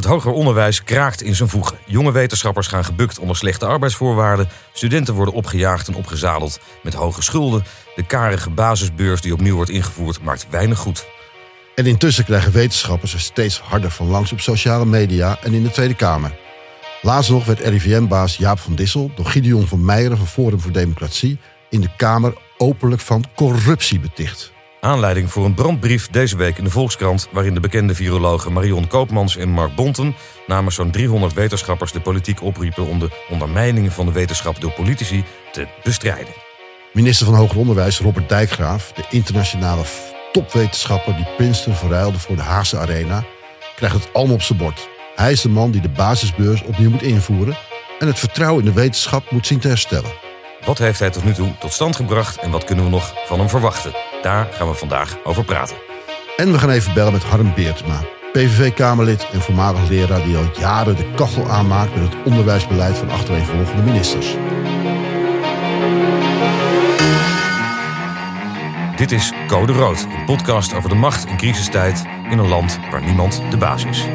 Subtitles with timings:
[0.00, 1.78] Het hoger onderwijs kraakt in zijn voegen.
[1.86, 4.48] Jonge wetenschappers gaan gebukt onder slechte arbeidsvoorwaarden.
[4.72, 7.64] Studenten worden opgejaagd en opgezadeld met hoge schulden.
[7.94, 11.06] De karige basisbeurs die opnieuw wordt ingevoerd maakt weinig goed.
[11.74, 15.70] En intussen krijgen wetenschappers er steeds harder van langs op sociale media en in de
[15.70, 16.38] Tweede Kamer.
[17.02, 21.38] Laatst nog werd RIVM-baas Jaap van Dissel door Gideon van Meijeren van Forum voor Democratie
[21.70, 24.52] in de Kamer openlijk van corruptie beticht.
[24.80, 27.28] Aanleiding voor een brandbrief deze week in de Volkskrant...
[27.32, 30.16] waarin de bekende virologen Marion Koopmans en Mark Bonten...
[30.46, 32.86] namens zo'n 300 wetenschappers de politiek opriepen...
[32.86, 36.34] om de ondermijningen van de wetenschap door politici te bestrijden.
[36.92, 39.82] Minister van Hoger Onderwijs Robert Dijkgraaf, de internationale
[40.32, 43.24] topwetenschapper die Princeton verruilde voor de Haagse Arena,
[43.76, 44.88] krijgt het allemaal op zijn bord.
[45.14, 47.56] Hij is de man die de basisbeurs opnieuw moet invoeren
[47.98, 50.12] en het vertrouwen in de wetenschap moet zien te herstellen.
[50.64, 53.38] Wat heeft hij tot nu toe tot stand gebracht en wat kunnen we nog van
[53.38, 54.09] hem verwachten?
[54.22, 55.76] Daar gaan we vandaag over praten.
[56.36, 58.00] En we gaan even bellen met Harm Beertema,
[58.32, 63.82] PVV-Kamerlid en voormalig leraar die al jaren de kachel aanmaakt met het onderwijsbeleid van achtereenvolgende
[63.82, 64.36] ministers.
[68.96, 73.02] Dit is Code Rood, een podcast over de macht in crisistijd in een land waar
[73.02, 74.06] niemand de baas is.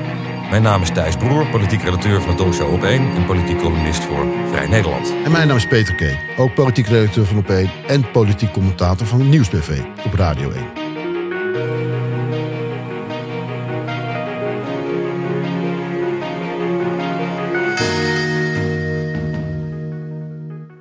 [0.50, 4.04] Mijn naam is Thijs Broer, politiek redacteur van de talkshow Op 1 en politiek columnist
[4.04, 5.14] voor Vrij Nederland.
[5.26, 9.08] En mijn naam is Peter Kee, ook politiek redacteur van Op 1 en politiek commentator
[9.08, 10.86] van Nieuwsbv op Radio 1.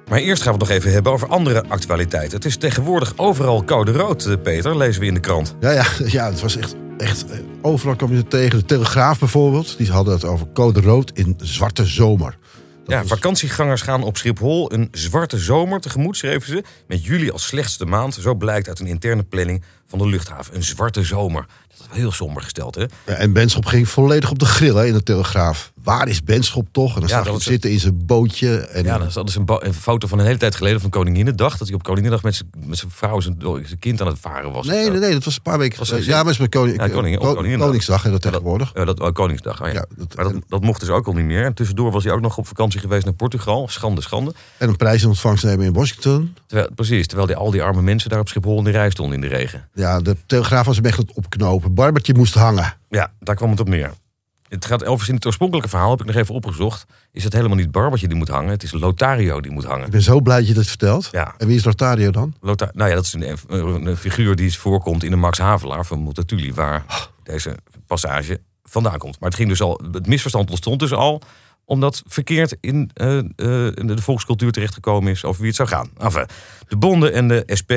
[0.08, 2.36] Maar eerst gaan we het nog even hebben over andere actualiteiten.
[2.36, 5.56] Het is tegenwoordig overal code rood, eh, Peter, lezen we in de krant.
[5.60, 8.58] Ja, ja, ja het was echt, echt eh, overal kwam je het tegen.
[8.58, 12.38] De Telegraaf bijvoorbeeld, die hadden het over code rood in zwarte zomer.
[12.84, 16.64] Dat ja, vakantiegangers gaan op Schiphol een zwarte zomer tegemoet, schreven ze.
[16.86, 18.14] Met juli als slechtste maand.
[18.14, 19.62] Zo blijkt uit een interne planning
[19.98, 20.54] van de luchthaven.
[20.54, 21.46] Een zwarte zomer.
[21.68, 22.80] Dat is wel heel somber gesteld, hè?
[23.06, 25.72] Ja, En Benschop ging volledig op de grill hè, in de Telegraaf.
[25.82, 26.94] Waar is Benschop toch?
[26.94, 28.56] En dan Ja, zag je hem zitten in zijn bootje.
[28.56, 31.56] En Ja, dat is dus een, een foto van een hele tijd geleden van Koninginnedag.
[31.56, 33.36] Dat hij op Koninginnedag met zijn, met zijn vrouw en zijn,
[33.66, 34.66] zijn kind aan het varen was.
[34.66, 36.06] Nee, nee, nee, dat was een paar weken geleden.
[36.08, 37.58] Ja, maar is met koning, Ja, koning-.
[37.58, 38.70] Koningsdag hè, dat tegenwoordig.
[38.74, 39.60] Ja, dat, oh, Koningsdag.
[39.62, 39.72] oh ja.
[39.74, 41.44] Ja, dat- maar dat, dat mocht dus ook al niet meer.
[41.44, 43.68] En tussendoor was hij ook nog op vakantie geweest naar Portugal.
[43.68, 44.32] Schande, schande.
[44.58, 46.34] En een prijs in ontvangst nemen in Washington.
[46.46, 49.14] Terwijl, precies, terwijl die, al die arme mensen daar op Schiphol in de rij stonden
[49.14, 49.68] in de regen.
[49.74, 51.74] Ja, de Telegraaf was hem echt het opknopen.
[51.74, 52.76] Barbertje moest hangen.
[52.88, 53.92] Ja, daar kwam het op neer.
[54.48, 56.86] Het gaat overigens in het oorspronkelijke verhaal, heb ik nog even opgezocht.
[57.12, 59.86] Is het helemaal niet Barbertje die moet hangen, het is Lotario die moet hangen.
[59.86, 61.08] Ik ben zo blij dat je dit vertelt.
[61.12, 61.34] Ja.
[61.38, 62.34] En wie is Rotario dan?
[62.40, 65.86] Lota nou ja, dat is een, een, een figuur die voorkomt in de Max Havelaar
[65.86, 66.84] van Multatuli, waar
[67.22, 67.56] deze
[67.86, 69.20] passage vandaan komt.
[69.20, 71.22] Maar het ging dus al, het misverstand ontstond dus al,
[71.64, 73.16] omdat verkeerd in, eh,
[73.74, 75.90] in de volkscultuur terechtgekomen is over wie het zou gaan.
[75.98, 76.26] Enfin,
[76.68, 77.72] de bonden en de SP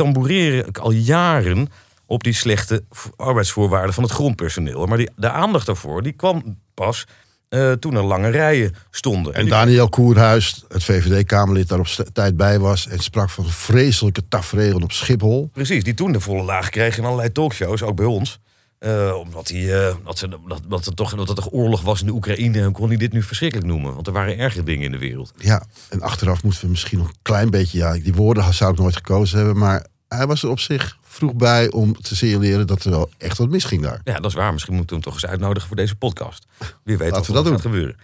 [0.00, 1.68] tamboureren al jaren
[2.06, 2.84] op die slechte
[3.16, 4.86] arbeidsvoorwaarden van het grondpersoneel.
[4.86, 7.06] Maar die, de aandacht daarvoor die kwam pas
[7.48, 9.34] eh, toen er lange rijen stonden.
[9.34, 12.88] En Daniel Koerhuis, het VVD-Kamerlid, daar op tijd bij was.
[12.88, 15.50] En sprak van vreselijke tafereelen op Schiphol.
[15.52, 18.40] Precies, die toen de volle laag kreeg in allerlei talkshows, ook bij ons.
[18.80, 22.00] Eh, omdat, hij, eh, dat, ze, dat, dat, er toch, dat er toch oorlog was
[22.00, 22.60] in de Oekraïne.
[22.60, 23.94] En kon hij dit nu verschrikkelijk noemen.
[23.94, 25.32] Want er waren erger dingen in de wereld.
[25.36, 27.78] Ja, en achteraf moeten we misschien nog een klein beetje...
[27.78, 29.58] Ja, die woorden zou ik nooit gekozen hebben.
[29.58, 33.38] Maar hij was er op zich vroeg bij om te signaleren dat er wel echt
[33.38, 34.00] wat misging daar.
[34.04, 34.52] Ja, dat is waar.
[34.52, 36.46] Misschien moeten we hem toch eens uitnodigen voor deze podcast.
[36.58, 37.96] Wie weet Laten wat we er dat gaat gebeuren.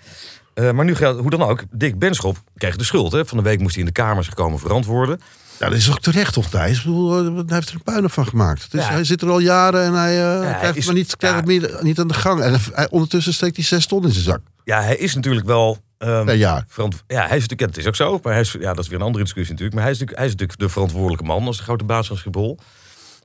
[0.57, 3.13] Eh, maar nu geldt, hoe dan ook, Dick Benschop kreeg de schuld.
[3.13, 3.27] Hè?
[3.27, 5.21] Van de week moest hij in de Kamer zich komen verantwoorden.
[5.59, 6.85] Ja, dat is ook terecht toch, Thijs?
[6.85, 8.71] Eh, hij heeft er een puinhoop van gemaakt.
[8.73, 8.91] Dus Ja.
[8.91, 10.15] Hij zit er al jaren en hij,
[10.59, 11.53] krijgt is- maar niet, krijgt ja.
[11.53, 12.41] het meer, niet aan de gang.
[12.41, 14.41] En hij, ondertussen steekt hij zes ton in zijn zak.
[14.65, 15.79] Ja, hij is natuurlijk wel...
[15.99, 16.65] ehm, Per jaar.
[16.69, 18.19] verant- ja, hij is natuurlijk, ja, het is ook zo.
[18.23, 19.75] Maar hij is, ja, dat is weer een andere discussie natuurlijk.
[19.75, 22.17] Maar hij is natuurlijk, hij is natuurlijk de verantwoordelijke man als de grote baas van
[22.17, 22.59] Schiphol.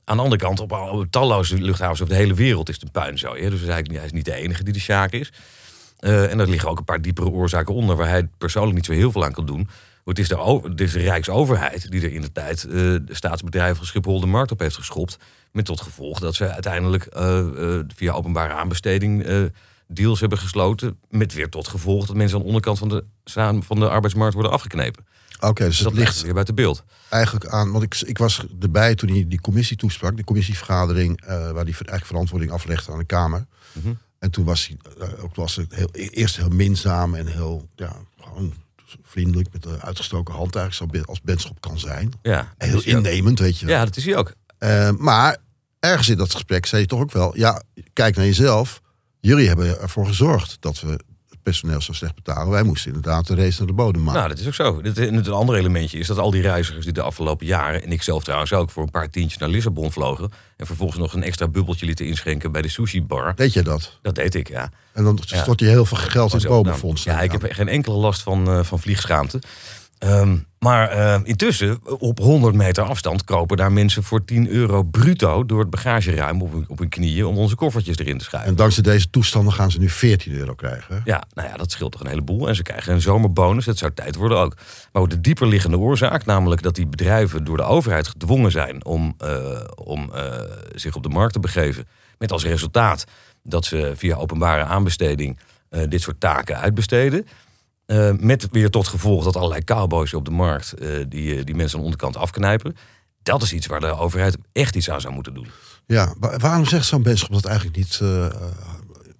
[0.04, 2.84] Aan de andere kant, op, al- op talloze luchthavens over de hele wereld is het
[2.84, 3.42] een puinzooi.
[3.42, 3.50] Hè?
[3.50, 5.32] Dus hij is, eigenlijk, hij is niet de enige die de sjaak is.
[6.02, 7.96] Eh, en er liggen ook een paar diepere oorzaken onder...
[7.96, 9.68] waar hij persoonlijk niet zo heel veel aan kan doen.
[10.04, 12.64] Het is de, o- het is de Rijksoverheid die er in de tijd...
[12.64, 15.16] eh, de staatsbedrijven van Schiphol de markt op heeft geschopt.
[15.52, 17.44] Met tot gevolg dat ze uiteindelijk eh,
[17.94, 19.26] via openbare aanbesteding...
[19.88, 20.98] deals hebben gesloten.
[21.10, 23.04] Met weer tot gevolg dat mensen aan de onderkant van de,
[23.62, 25.04] van de arbeidsmarkt worden afgeknepen.
[25.40, 26.84] Oké, dus dat het ligt weer buiten beeld.
[27.08, 27.70] eigenlijk aan...
[27.72, 30.16] Want ik, ik was erbij toen hij die commissie toesprak.
[30.16, 33.46] De commissievergadering waar hij eigenlijk verantwoording aflegde aan de Kamer.
[33.72, 33.92] Mhm.
[34.22, 37.96] En toen was hij eh, ook was het heel, eerst heel minzaam en heel ja,
[38.20, 38.54] gewoon
[39.02, 39.52] vriendelijk.
[39.52, 42.12] Met de uitgestoken hand eigenlijk, als Benschop kan zijn.
[42.22, 42.84] Ja, En heel ook.
[42.84, 43.66] innemend, weet je.
[43.66, 44.34] Ja, dat is hij ook.
[44.58, 45.36] Eh, maar
[45.80, 47.36] ergens in dat gesprek zei je toch ook wel...
[47.36, 48.80] ja, kijk naar jezelf.
[49.20, 50.98] Jullie hebben ervoor gezorgd dat we
[51.42, 52.50] personeel zo slecht betalen.
[52.52, 54.18] Wij moesten inderdaad de race naar de bodem maken.
[54.18, 54.80] Nou, dat is ook zo.
[54.80, 57.92] Dit, en het andere elementje is dat al die reizigers die de afgelopen jaren, en
[57.92, 60.30] ik zelf trouwens ook, voor een paar tientjes naar Lissabon vlogen.
[60.56, 63.34] En vervolgens nog een extra bubbeltje lieten inschenken bij de sushi bar.
[63.36, 63.98] Deed je dat?
[64.02, 64.70] Dat deed ik, ja.
[64.92, 67.04] En dan stort je heel veel geld in het ook bomenfonds.
[67.04, 69.40] nou, Ja, ik heb geen enkele last van, eh, van vliegschaamte.
[70.02, 75.46] Ehm, maar eh, intussen, op 100 meter afstand, kropen daar mensen voor 10 euro bruto
[75.46, 78.50] door het bagageruim op hun, op hun knieën om onze koffertjes erin te schuiven.
[78.50, 80.94] En dankzij deze toestanden gaan ze nu 14 euro krijgen.
[80.94, 81.00] hè?
[81.04, 82.48] Ja, nou ja, dat scheelt toch een heleboel.
[82.48, 83.66] En ze krijgen een zomerbonus.
[83.66, 84.56] Het zou tijd worden ook.
[84.92, 89.14] Maar de dieper liggende oorzaak, namelijk dat die bedrijven door de overheid gedwongen zijn om,
[89.18, 90.40] eh, om eh,
[90.74, 91.86] zich op de markt te begeven.
[92.18, 93.04] Met als resultaat
[93.42, 95.38] dat ze via openbare aanbesteding
[95.72, 97.26] eh, dit soort taken uitbesteden.
[97.92, 101.54] Eh, met weer tot gevolg dat allerlei cowboys op de markt eh, die, eh, die
[101.54, 102.76] mensen aan de onderkant afknijpen.
[103.22, 105.46] Dat is iets waar de overheid echt iets aan zou moeten doen.
[105.86, 108.26] Ja, maar waarom zegt zo'n benschap dat eigenlijk niet eh,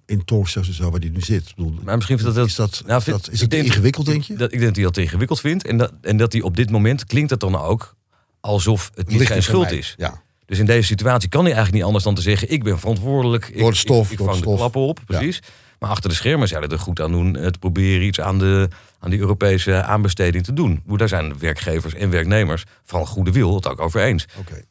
[0.05, 1.49] in talkshows en zo waar die nu zit?
[1.49, 4.05] Ik bedoel, Maar misschien vindt dat, is dat, Nou, vind- dat, is ik denk- ingewikkeld,
[4.05, 4.35] denk je?
[4.35, 5.65] Dat, ik denk dat hij dat ingewikkeld vindt.
[5.67, 7.95] En dat, en dat hij op dit moment klinkt het dan ook
[8.39, 9.77] alsof het niet Ligt zijn schuld mij?
[9.77, 9.93] is.
[9.97, 10.21] Ja.
[10.45, 13.47] Dus in deze situatie kan hij eigenlijk niet anders dan te zeggen: ik ben verantwoordelijk.
[13.47, 14.57] Ik, Door de stof, ik, ik door vang de stof.
[14.57, 15.39] klappen op, precies.
[15.83, 18.67] Maar achter de schermen zouden er goed aan doen eh, te proberen iets aan de,
[18.99, 20.83] aan die Europese aanbesteding te doen.
[20.85, 24.25] Hoe Daar zijn werkgevers en werknemers van goede wil het ook over eens.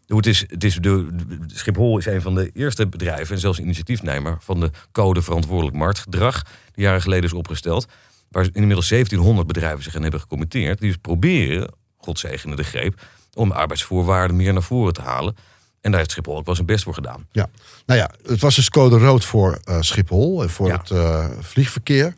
[0.07, 1.09] Het is, het is de,
[1.47, 6.43] Schiphol is een van de eerste bedrijven en zelfs initiatiefnemer van de code verantwoordelijk marktgedrag,
[6.73, 7.87] die jaren geleden is opgesteld.
[8.29, 10.79] Waar inmiddels 1700 bedrijven zich aan hebben gecommitteerd.
[10.79, 13.01] Die dus proberen, God zegene de greep,
[13.35, 15.37] om de arbeidsvoorwaarden meer naar voren te halen.
[15.83, 17.27] En daar heeft Schiphol ook wel zijn best voor gedaan.
[17.33, 17.49] Ja,
[17.87, 20.79] nou ja, het was dus code rood voor eh, Schiphol en voor Ja.
[20.79, 22.15] het eh, vliegverkeer.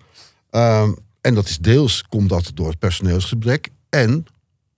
[0.51, 3.69] Ehm, en dat is deels komt dat door het personeelsgebrek.
[3.91, 4.27] En,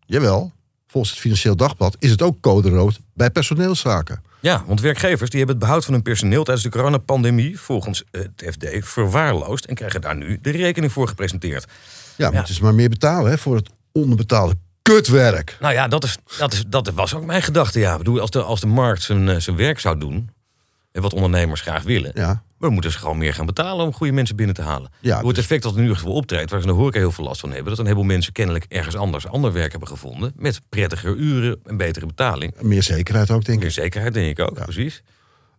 [0.07, 0.53] jawel,
[0.87, 4.23] volgens het Financieel Dagblad is het ook code rood bij personeelszaken.
[4.41, 8.45] Ja, want werkgevers die hebben het behoud van hun personeel tijdens de coronapandemie volgens het
[8.51, 11.67] FD verwaarloosd en krijgen daar nu de rekening voor gepresenteerd.
[12.17, 14.55] Ja, moeten ze maar meer betalen hè, voor het onderbetaalde
[14.95, 15.57] kutwerk.
[15.61, 17.79] Nou ja, dat, is, dat, is, dat was ook mijn gedachte.
[17.79, 17.93] Ja.
[17.93, 20.31] Ik bedoel, als, de, als de markt zijn, eh, zijn werk zou doen,
[20.93, 24.13] en wat ondernemers graag willen, Ja, dan moeten ze gewoon meer gaan betalen om goede
[24.13, 24.91] mensen binnen te halen.
[25.01, 27.13] Ja, het dus- effect dat in ieder geval optreedt, waar ze in de horeca heel
[27.13, 30.33] veel last van hebben, dat een heleboel mensen kennelijk ergens anders ander werk hebben gevonden,
[30.37, 32.55] met prettiger uren en betere betaling.
[32.61, 33.75] meer zekerheid ook, denk Meer ik.
[33.75, 35.03] zekerheid, denk ik ook, precies.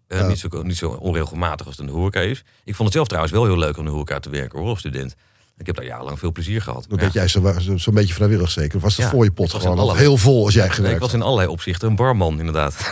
[0.08, 2.44] Eh, niet, zo, niet zo onregelmatig als het in de horeca is.
[2.64, 4.70] Ik vond het zelf trouwens wel heel leuk om in de horeca te werken hoor,
[4.70, 5.16] als student.
[5.58, 6.86] Ik heb daar jarenlang veel plezier gehad.
[6.90, 7.06] Dat Ja.
[7.06, 8.80] deed jij zo'n zo, zo'n beetje vrijwillig zeker.
[8.80, 11.14] Was Ja, voor je pot gewoon al allerlei- heel vol als jij gewerkt ik was
[11.14, 12.92] in allerlei opzichten een barman, inderdaad.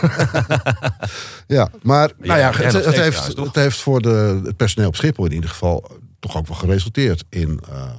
[1.46, 5.24] Ja, maar nou ja, het, het heeft, het heeft voor de, het personeel op Schiphol
[5.26, 5.90] in ieder geval
[6.20, 7.90] toch ook wel geresulteerd in eh,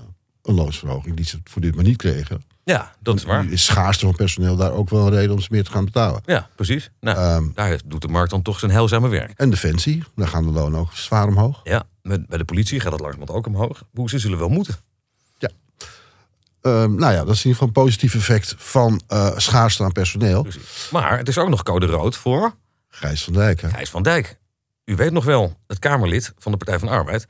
[0.44, 2.42] een loonsverhoging die ze voor dit maar niet kregen.
[2.64, 3.46] ja, dat is waar.
[3.52, 6.22] Is schaarste van personeel daar ook wel een reden om ze meer te gaan betalen.
[6.26, 6.90] Ja, precies.
[7.00, 9.32] Nou, Ehm, daar doet de markt dan toch zijn heilzame werk.
[9.40, 11.60] en Defensie, daar gaan de lonen ook zwaar omhoog.
[11.64, 13.84] Ja, met, bij de politie gaat het langzamerhand ook omhoog.
[13.94, 14.76] Hoe ze zullen wel moeten.
[16.62, 19.92] Ehm, nou ja, dat is in ieder geval een positief effect van eh schaarste aan
[19.92, 20.42] personeel.
[20.42, 20.90] Precies.
[20.92, 22.56] Maar het is ook nog code rood voor
[22.90, 23.62] Gijs van Dijk.
[23.62, 23.70] Hè?
[23.70, 24.38] Gijs van Dijk.
[24.86, 27.28] U weet nog wel, het Kamerlid van de Partij van de Arbeid...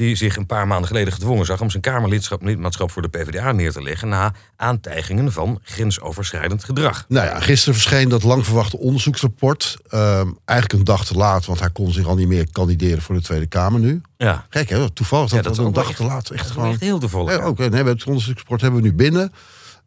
[0.00, 1.60] die zich een paar maanden geleden gedwongen zag...
[1.60, 4.08] om zijn Kamerlidschap lidmaatschap voor de PvdA neer te leggen...
[4.08, 7.04] na aantijgingen van grensoverschrijdend gedrag.
[7.08, 9.76] Nou ja, gisteren verscheen dat lang verwachte onderzoeksrapport.
[9.88, 13.14] Ehm, eigenlijk een dag te laat, want hij kon zich al niet meer kandideren voor
[13.14, 14.00] de Tweede Kamer nu.
[14.16, 16.30] Ja, Gek hè, toevallig dat, Ja, dat een dag echt- te laat.
[16.30, 16.70] Echt is gewoon.
[16.70, 17.36] echt heel toevallig.
[17.38, 17.48] Ja.
[17.48, 19.32] Oké, nee, het onderzoeksrapport hebben we nu binnen.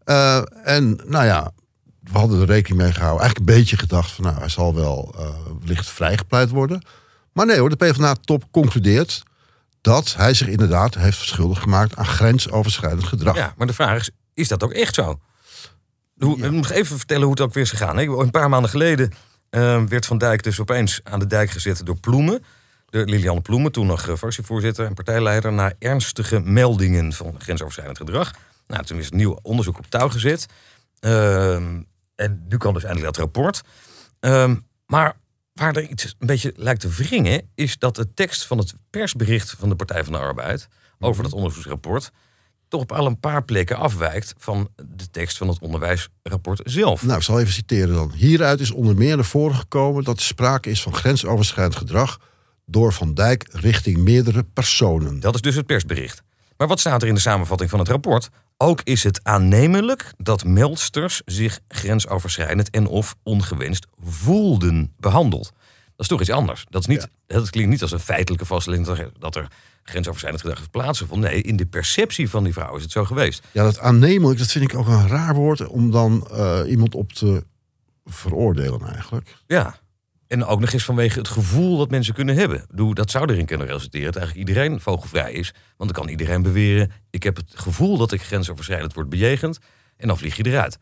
[0.04, 1.52] Eh, en nou ja,
[2.00, 3.22] we hadden er rekening mee gehouden.
[3.22, 5.26] Eigenlijk een beetje gedacht van nou, hij zal wel eh
[5.60, 6.86] wellicht vrijgepleit worden.
[7.34, 9.24] Maar nee hoor, de PvdA-top concludeert
[9.84, 13.36] dat hij zich inderdaad heeft schuldig gemaakt aan grensoverschrijdend gedrag.
[13.36, 15.20] Ja, maar de vraag is, is dat ook echt zo?
[16.18, 17.98] Hoe, Ik moet even vertellen hoe het ook weer is gegaan.
[17.98, 19.14] Een paar maanden geleden
[19.50, 22.44] eh, werd Van Dijk dus opeens aan de dijk gezet door Ploemen.
[22.86, 25.54] De Liliane Ploemen, toen nog fractievoorzitter en partijleider...
[25.54, 28.32] na ernstige meldingen van grensoverschrijdend gedrag.
[28.68, 30.46] Nou, toen is het nieuw onderzoek op touw gezet.
[31.00, 31.82] Ehm,
[32.16, 33.62] en nu kan dus eindelijk dat rapport.
[34.20, 35.16] Ehm, maar
[35.54, 37.50] waar er iets een beetje lijkt te wringen...
[37.56, 40.68] is dat de tekst van het persbericht van de Partij van de Arbeid...
[41.00, 42.12] over dat onderzoeksrapport
[42.74, 47.04] toch op al een paar plekken afwijkt van de tekst van het onderwijsrapport zelf.
[47.04, 48.12] Nou, ik zal even citeren dan.
[48.12, 52.20] Hieruit is onder meer naar voren gekomen dat er sprake is van grensoverschrijdend gedrag
[52.66, 55.20] door Van Dijk richting meerdere personen.
[55.20, 56.24] Dat is dus het persbericht.
[56.58, 58.30] Maar wat staat er in de samenvatting van het rapport?
[58.64, 65.52] Ook is het aannemelijk dat meldsters zich grensoverschrijdend en of ongewenst voelden behandeld.
[65.86, 66.66] Dat is toch iets anders.
[66.70, 68.86] Dat, is niet, dat klinkt niet als een feitelijke vaststelling
[69.20, 69.48] dat er, er
[69.84, 71.30] grensoverschrijdend gedrag heeft plaatsgevonden.
[71.30, 73.44] Nee, in de perceptie van die vrouw is het zo geweest.
[73.52, 77.14] Ja, dat aannemelijk, dat vind ik ook een raar woord om dan eh, iemand op
[77.14, 77.44] te
[78.06, 79.36] veroordelen eigenlijk.
[79.48, 79.76] Ja.
[80.34, 82.66] En ook nog eens vanwege het gevoel dat mensen kunnen hebben.
[82.94, 85.54] Dat zou erin kunnen resulteren dat eigenlijk iedereen vogelvrij is.
[85.78, 89.60] Want dan kan iedereen beweren, ik heb het gevoel dat ik grensoverschrijdend word bejegend.
[89.98, 90.78] En dan vlieg je eruit.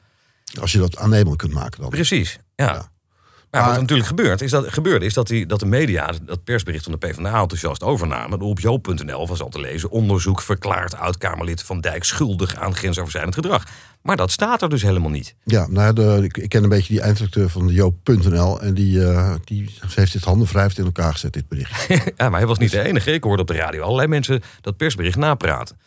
[0.60, 1.90] Als je dat aannemelijk kunt maken dan.
[1.90, 2.66] Precies, ja.
[2.66, 2.74] Ja.
[2.74, 6.44] Maar, Maar- wat natuurlijk gebeurt, is dat, gebeurde, is dat, die, dat de media dat
[6.44, 8.40] persbericht van de PvdA enthousiast overnamen.
[8.40, 13.64] Op joop.nl was al te lezen: onderzoek verklaart oud-Kamerlid Van Dijk schuldig aan grensoverschrijdend gedrag.
[14.02, 15.36] Maar dat staat er dus helemaal niet.
[15.44, 18.62] Ja, nou, de, ik, ken een beetje die eindredacteur van de Joop.nl.
[18.62, 21.88] En die, eh, die heeft dit handen wrijvend in elkaar gezet, dit bericht.
[22.18, 23.12] ja, maar hij was niet de enige.
[23.12, 25.78] Ik hoorde op de radio allerlei mensen dat persbericht napraten.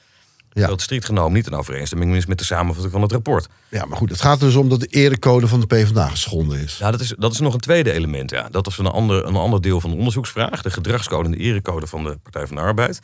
[0.55, 0.67] Ja.
[0.67, 3.49] Dat strikt genomen niet in overeenstemming is met de samenvatting van het rapport.
[3.69, 6.79] Ja, maar goed, het gaat dus om dat de erecode van de PvdA geschonden is.
[6.79, 8.31] Ja, dat is, dat is nog een tweede element.
[8.31, 8.49] Ja.
[8.51, 10.63] Dat was een ander, een ander deel van de onderzoeksvraag.
[10.63, 13.01] De gedragscode en de erecode van de Partij van de Arbeid.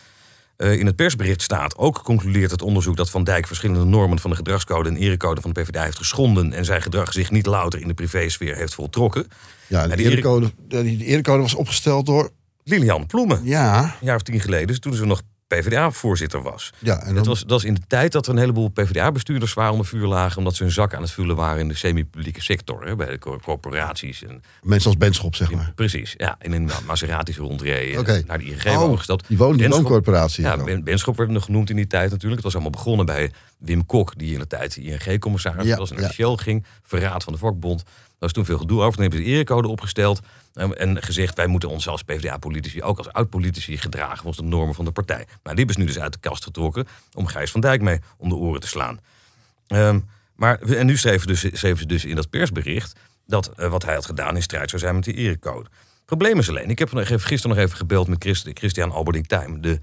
[0.61, 1.77] Eh, in het persbericht staat.
[1.77, 5.53] Ook concludeert het onderzoek dat Van Dijk verschillende normen van de gedragscode en erecode van
[5.53, 9.27] de PvdA heeft geschonden en zijn gedrag zich niet louter in de privésfeer heeft voltrokken.
[9.67, 12.31] Ja, de erecode, de, die erecode was opgesteld door...
[12.65, 15.23] Lilian Ploemen, Ja, een jaar of tien geleden, toen ze nog
[15.57, 16.73] PvdA-voorzitter was.
[16.79, 19.51] ja en Het dan, was, dat was in de tijd dat er een heleboel PvdA-bestuurders
[19.51, 20.39] zwaar onder vuur lagen...
[20.39, 22.85] omdat ze hun zak aan het vullen waren in de semi-publieke sector.
[22.87, 24.23] Hè, bij de cor- corporaties.
[24.25, 25.73] En, mensen als Benschop, zeg maar.
[25.75, 28.25] precies, ja, in een Maseratis rondreden.
[28.27, 29.29] Naar de ING Oh, gestapt.
[29.29, 30.45] die woon, die Benschop- wooncorporatie.
[30.45, 30.57] Ja.
[30.65, 32.35] Ben, Benschop werd nog genoemd in die tijd natuurlijk.
[32.35, 35.91] Het was allemaal begonnen bij Wim Kok, die in de tijd ING-commissaris Ja, was.
[35.91, 36.03] En ja.
[36.03, 37.83] naar Shell ging, verraad van de vakbond.
[38.21, 38.93] Daar toen veel gedoe over.
[38.93, 40.21] Toen hebben ze de erecode opgesteld.
[40.55, 44.85] En, gezegd, wij moeten ons als PvdA-politici, ook als oud-politici, gedragen volgens de normen van
[44.85, 45.17] de partij.
[45.17, 48.01] Nou, die hebben ze nu dus uit de kast getrokken om Gijs van Dijk mee
[48.17, 49.01] om de oren te slaan.
[49.67, 50.01] Ehm,
[50.35, 53.95] maar, en nu schreven, dus, schreven ze dus in dat persbericht dat eh, wat hij
[53.95, 55.69] had gedaan in strijd zou zijn met die erecode.
[56.05, 59.81] Probleem is alleen, ik heb gisteren nog even gebeld met Christ, Christian Alberding Tijm, de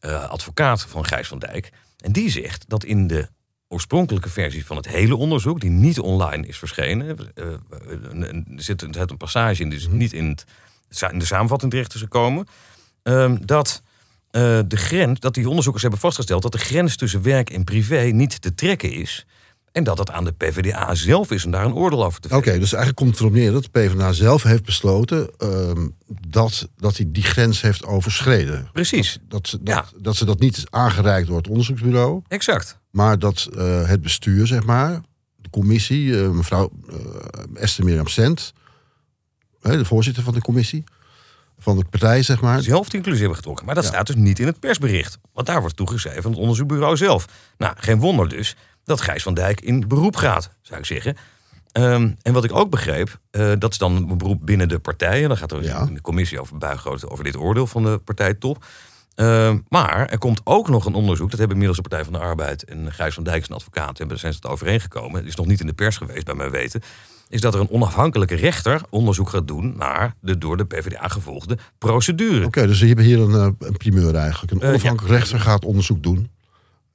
[0.00, 1.70] eh, advocaat van Gijs van Dijk.
[1.96, 3.28] En die zegt dat in de
[3.68, 8.94] oorspronkelijke versie van het hele onderzoek, die niet online is verschenen, eh, er zit, er
[8.94, 10.44] zit een passage in die dus niet in, het,
[11.12, 12.46] in de samenvatting terecht is gekomen,
[13.02, 13.82] ehm, dat
[14.30, 18.02] eh, de grens, dat die onderzoekers hebben vastgesteld dat de grens tussen werk en privé
[18.02, 19.26] niet te trekken is.
[19.72, 22.42] En dat het aan de PvdA zelf is om daar een oordeel over te Oké,
[22.42, 22.60] vellen.
[22.60, 25.30] dus eigenlijk komt het erop neer dat de PvdA zelf heeft besloten...
[25.38, 25.88] ehm,
[26.28, 28.68] dat, dat hij die grens heeft overschreden.
[28.72, 32.22] Precies, Dat ze dat, dat ze dat niet is aangereikt door het onderzoeksbureau...
[32.28, 32.78] exact.
[32.96, 35.00] Maar dat eh, het bestuur, zeg maar,
[35.36, 36.22] de commissie...
[36.22, 36.96] eh, mevrouw eh,
[37.62, 38.52] Esther Mirjam Sent,
[39.60, 40.84] de voorzitter van de commissie...
[41.58, 42.62] van de partij, zeg maar...
[42.62, 43.66] zelf die conclusie hebben getrokken.
[43.66, 43.90] Maar dat Ja.
[43.90, 45.18] staat dus niet in het persbericht.
[45.32, 47.26] Want daar wordt toegeschreven aan het onderzoekbureau zelf.
[47.58, 51.16] Nou, geen wonder dus dat Gijs van Dijk in beroep gaat, zou ik zeggen.
[51.72, 53.18] Ehm, en wat ik ook begreep,
[53.58, 55.28] dat is dan een beroep binnen de partijen.
[55.28, 55.86] Dan gaat er Ja.
[55.86, 58.64] in de commissie over buigen over dit oordeel van de partijtop.
[59.16, 61.30] Ehm, maar er komt ook nog een onderzoek.
[61.30, 64.18] Dat hebben inmiddels de Partij van de Arbeid en Gijs van Dijk, zijn advocaat, hebben,
[64.18, 65.18] zijn ze het overeengekomen.
[65.18, 66.82] Het is nog niet in de pers geweest, bij mijn weten.
[67.28, 71.58] Is dat er een onafhankelijke rechter onderzoek gaat doen naar de door de PvdA gevolgde
[71.78, 72.46] procedure.
[72.46, 74.52] Oké, dus we hebben hier een, eh, een primeur eigenlijk.
[74.52, 76.30] Een Eh, onafhankelijk rechter gaat onderzoek doen.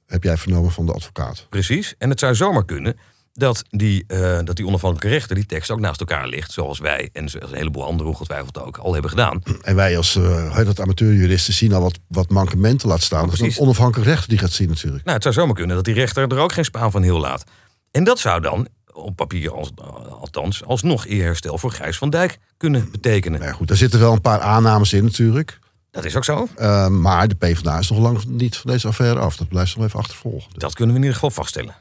[0.05, 1.45] Heb jij vernomen van de advocaat.
[1.49, 1.95] Precies.
[1.97, 2.97] En het zou zomaar kunnen
[3.33, 6.51] dat die, eh, dat die onafhankelijke rechter die tekst ook naast elkaar ligt.
[6.51, 9.41] Zoals wij en zoals een heleboel anderen ongetwijfeld ook al hebben gedaan.
[9.61, 13.25] En wij als uh, dat amateurjuristen zien al wat, wat mankementen laat staan.
[13.25, 15.03] Dat is een onafhankelijk rechter die gaat zien natuurlijk.
[15.03, 17.43] Nou, het zou zomaar kunnen dat die rechter er ook geen spaan van heel laat.
[17.91, 19.71] En dat zou dan, op papier als,
[20.19, 23.39] althans, alsnog eerherstel voor Gijs van Dijk kunnen betekenen.
[23.39, 25.59] Nou ja, goed, daar zitten wel een paar aannames in natuurlijk.
[25.91, 26.47] Dat is ook zo.
[26.59, 29.37] Uh, maar de PvdA is nog lang niet van deze affaire af.
[29.37, 30.51] Dat blijft nog even achtervolgen.
[30.57, 31.75] Dat kunnen we in ieder geval vaststellen.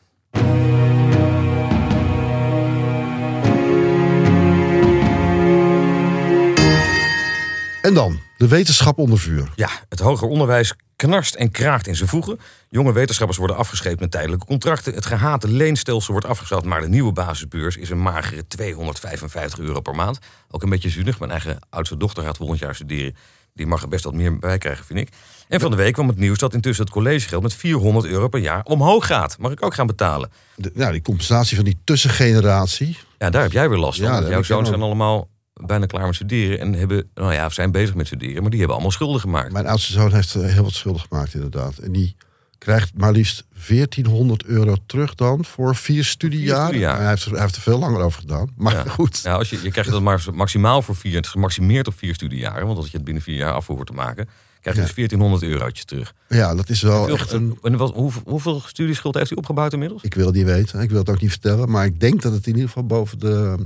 [7.91, 9.53] En dan, de wetenschap onder vuur.
[9.55, 12.39] Ja, het hoger onderwijs knarst en kraakt in zijn voegen.
[12.69, 14.95] Jonge wetenschappers worden afgescheept met tijdelijke contracten.
[14.95, 19.95] Het gehate leenstelsel wordt afgeschaft, maar de nieuwe basisbeurs is een magere 255 euro per
[19.95, 20.19] maand.
[20.51, 21.19] Ook een beetje zuinig.
[21.19, 23.17] Mijn eigen oudste dochter gaat volgend jaar studeren.
[23.55, 25.09] Die mag er best wat meer bij krijgen, vind ik.
[25.49, 28.41] En van de week kwam het nieuws dat intussen het collegegeld met 400 euro per
[28.41, 29.39] jaar omhoog gaat.
[29.39, 30.31] Mag ik ook gaan betalen?
[30.55, 32.99] De, nou, die compensatie van die tussengeneratie.
[33.19, 34.09] Ja, daar heb jij weer last van.
[34.09, 34.67] Ja, jouw zoons ook.
[34.67, 35.29] zijn allemaal
[35.67, 36.59] bijna klaar met studeren.
[36.61, 38.41] En hebben, nou ja, zijn bezig met studeren.
[38.41, 39.53] Maar die hebben allemaal schulden gemaakt.
[39.53, 41.79] Mijn oudste zoon heeft eh, heel wat schulden gemaakt inderdaad.
[41.79, 42.17] En die
[42.59, 46.67] krijgt maar liefst 1400 euro terug dan voor vier studiejaren.
[46.67, 47.01] studiejaren.
[47.01, 48.51] Hij, heeft er, hij heeft er veel langer over gedaan.
[48.57, 48.85] Maar Ja.
[48.99, 49.21] goed.
[49.23, 51.15] Ja, als je, je krijgt dat maar maximaal voor vier.
[51.17, 52.67] Het is gemaximeerd op vier studiejaren.
[52.67, 54.29] Want als je het binnen vier jaar af hoort te maken,
[54.61, 54.87] krijg je Ja.
[54.87, 56.15] dus 1400 eurotjes terug.
[56.29, 57.59] Ja, dat is wel Veel- echt een...
[57.63, 60.03] en wat, hoeveel, hoeveel studieschuld heeft hij opgebouwd inmiddels?
[60.03, 60.81] Ik wil het niet weten.
[60.81, 61.71] Ik wil het ook niet vertellen.
[61.71, 63.57] Maar ik denk dat het in ieder geval boven de...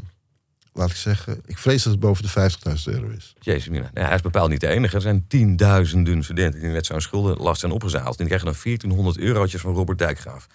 [0.77, 1.41] Laat ik zeggen.
[1.47, 3.35] Ik vrees dat het boven de 50.000 euro is.
[3.41, 4.97] Jezus, hij is bepaald niet de enige.
[4.97, 8.19] Er zijn tienduizenden studenten die met zo'n schuldenlast zijn opgezaald.
[8.19, 10.47] En die krijgen dan 1400 eurotjes van Robert Dijkgraaf.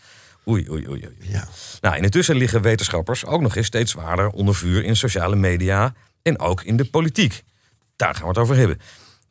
[0.47, 1.05] Oei, oei, oei.
[1.05, 1.15] oei.
[1.19, 1.47] Ja.
[1.81, 6.39] Nou, intussen liggen wetenschappers ook nog eens steeds zwaarder onder vuur in sociale media en
[6.39, 7.43] ook in de politiek.
[7.95, 8.79] Daar gaan we het over hebben.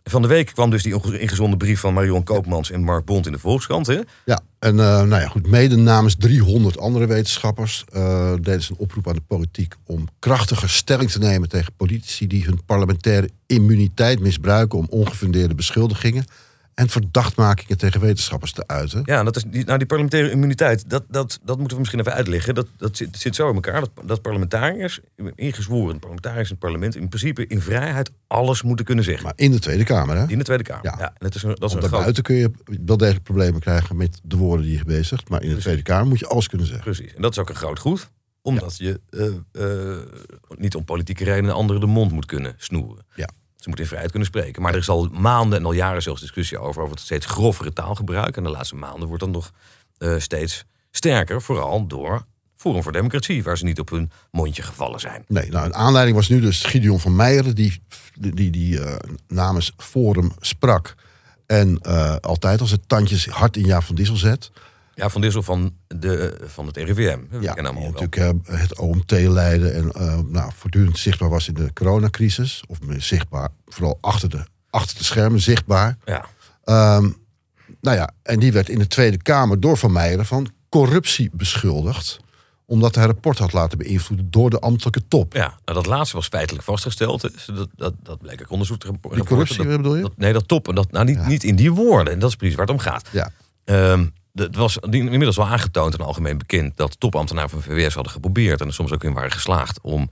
[0.08, 3.32] Van de week kwam dus die ingezonde brief van Marion Koopmans en Mark Bond in
[3.32, 3.86] de Volkskrant.
[3.86, 4.00] Hè?
[4.24, 8.78] Ja, en uh, nou ja, goed, mede namens 300 andere wetenschappers uh, deden ze een
[8.78, 14.20] oproep aan de politiek om krachtiger stelling te nemen tegen politici die hun parlementaire immuniteit
[14.20, 16.24] misbruiken om ongefundeerde beschuldigingen
[16.78, 19.02] en verdachtmakingen tegen wetenschappers te uiten.
[19.04, 22.12] Ja, dat is die, nou, die parlementaire immuniteit, dat, dat, dat moeten we misschien even
[22.12, 22.54] uitleggen.
[22.54, 25.00] Dat, dat zit, zit zo in elkaar dat, dat parlementariërs,
[25.34, 29.24] ingezworen parlementariërs in het parlement, in principe in vrijheid alles moeten kunnen zeggen.
[29.24, 30.26] Maar in de Tweede Kamer, hè?
[30.28, 30.94] In de Tweede Kamer, ja.
[30.98, 32.50] ja en dat is een, dat is een daarbuiten kun je
[32.84, 35.28] wel degelijk problemen krijgen met de woorden die je bezigt.
[35.28, 36.84] Maar in de Tweede Kamer moet je alles kunnen zeggen.
[36.84, 38.10] Precies, en dat is ook een groot goed
[38.42, 39.96] omdat je uh, uh,
[40.56, 43.04] niet om politieke redenen anderen de mond moet kunnen snoeren.
[43.14, 43.28] Ja.
[43.58, 44.62] Ze moeten in vrijheid kunnen spreken.
[44.62, 47.72] Maar er is al maanden en al jaren zelfs discussie over, over het steeds grovere
[47.72, 48.36] taalgebruik.
[48.36, 49.52] En de laatste maanden wordt dan nog
[49.98, 51.42] uh, steeds sterker.
[51.42, 52.24] Vooral door
[52.56, 55.24] Forum voor Democratie, waar ze niet op hun mondje gevallen zijn.
[55.28, 57.82] Nee, nou, een aanleiding was nu dus Gideon van Meijeren, die,
[58.18, 58.96] die, die uh,
[59.28, 60.94] namens Forum sprak.
[61.46, 64.50] En uh, altijd als het tandjes hard in Jaap van Dissel zet.
[64.98, 67.18] Ja, Van Dissel van, de, van het RIVM.
[67.40, 71.72] Ja, die natuurlijk uh, het OMT leiden en uh, nou, voortdurend zichtbaar was in de
[71.72, 72.62] coronacrisis.
[72.66, 75.96] Of meer zichtbaar, vooral achter de, achter de schermen zichtbaar.
[76.04, 76.24] Ja.
[76.96, 77.16] Um,
[77.80, 82.20] nou ja, en die werd in de Tweede Kamer door Van Meijeren van corruptie beschuldigd
[82.66, 85.32] omdat hij rapport had laten beïnvloeden door de ambtelijke top.
[85.34, 87.20] Ja, nou dat laatste was feitelijk vastgesteld.
[87.20, 90.02] Dus dat, dat, dat bleek ook onderzoek te Die corruptie, dat, bedoel je?
[90.02, 90.74] Dat, nee, dat top.
[90.74, 91.26] Dat, nou, niet, ja.
[91.26, 92.12] niet in die woorden.
[92.12, 93.08] En dat is precies waar het om gaat.
[93.12, 93.30] Ja.
[93.64, 98.60] Um, het was inmiddels wel aangetoond en algemeen bekend dat topambtenaren van VWS hadden geprobeerd
[98.60, 100.10] en er soms ook in waren geslaagd om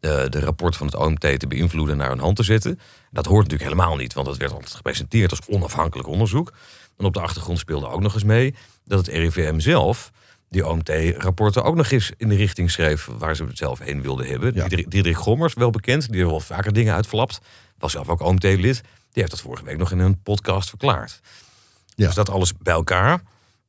[0.00, 2.80] uh, de rapport van het OMT te beïnvloeden naar hun hand te zetten.
[3.10, 6.52] Dat hoort natuurlijk helemaal niet, want het werd altijd gepresenteerd als onafhankelijk onderzoek.
[6.98, 8.54] En op de achtergrond speelde ook nog eens mee
[8.84, 10.12] dat het RIVM zelf
[10.48, 14.26] die OMT-rapporten ook nog eens in de richting schreef waar ze het zelf heen wilden
[14.26, 14.54] hebben.
[14.54, 14.68] Ja.
[14.68, 17.40] Diederik Gommers, wel bekend, die heeft wel vaker dingen uitflapt,
[17.78, 18.80] was zelf ook OMT-lid.
[18.82, 21.20] Die heeft dat vorige week nog in een podcast verklaard.
[21.94, 22.06] Ja.
[22.06, 23.22] Dus dat alles bij elkaar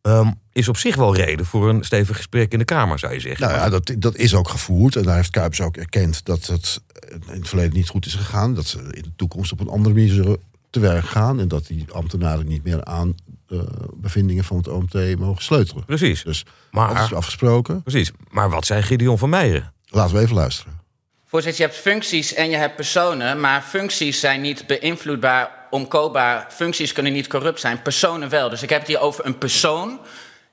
[0.07, 3.19] um, is op zich wel reden voor een stevig gesprek in de Kamer, zou je
[3.19, 3.47] zeggen.
[3.47, 4.95] Nou ja, dat, dat is ook gevoerd.
[4.95, 8.53] En daar heeft Kuipers ook erkend dat het in het verleden niet goed is gegaan.
[8.53, 10.37] Dat ze in de toekomst op een andere manier zullen
[10.69, 11.39] te werk gaan.
[11.39, 13.15] En dat die ambtenaren niet meer aan
[13.47, 13.61] uh,
[13.93, 15.85] bevindingen van het OMT mogen sleutelen.
[15.85, 16.23] Precies.
[16.23, 17.83] Dus maar, dat is afgesproken.
[17.83, 18.11] Precies.
[18.29, 19.73] Maar wat zei Gideon van Meijeren?
[19.85, 20.77] Laten we even luisteren.
[21.25, 26.45] Voorzitter, je hebt functies en je hebt personen, maar functies zijn niet beïnvloedbaar, omkoopbaar.
[26.49, 28.49] Functies kunnen niet corrupt zijn, personen wel.
[28.49, 29.99] Dus ik heb het hier over een persoon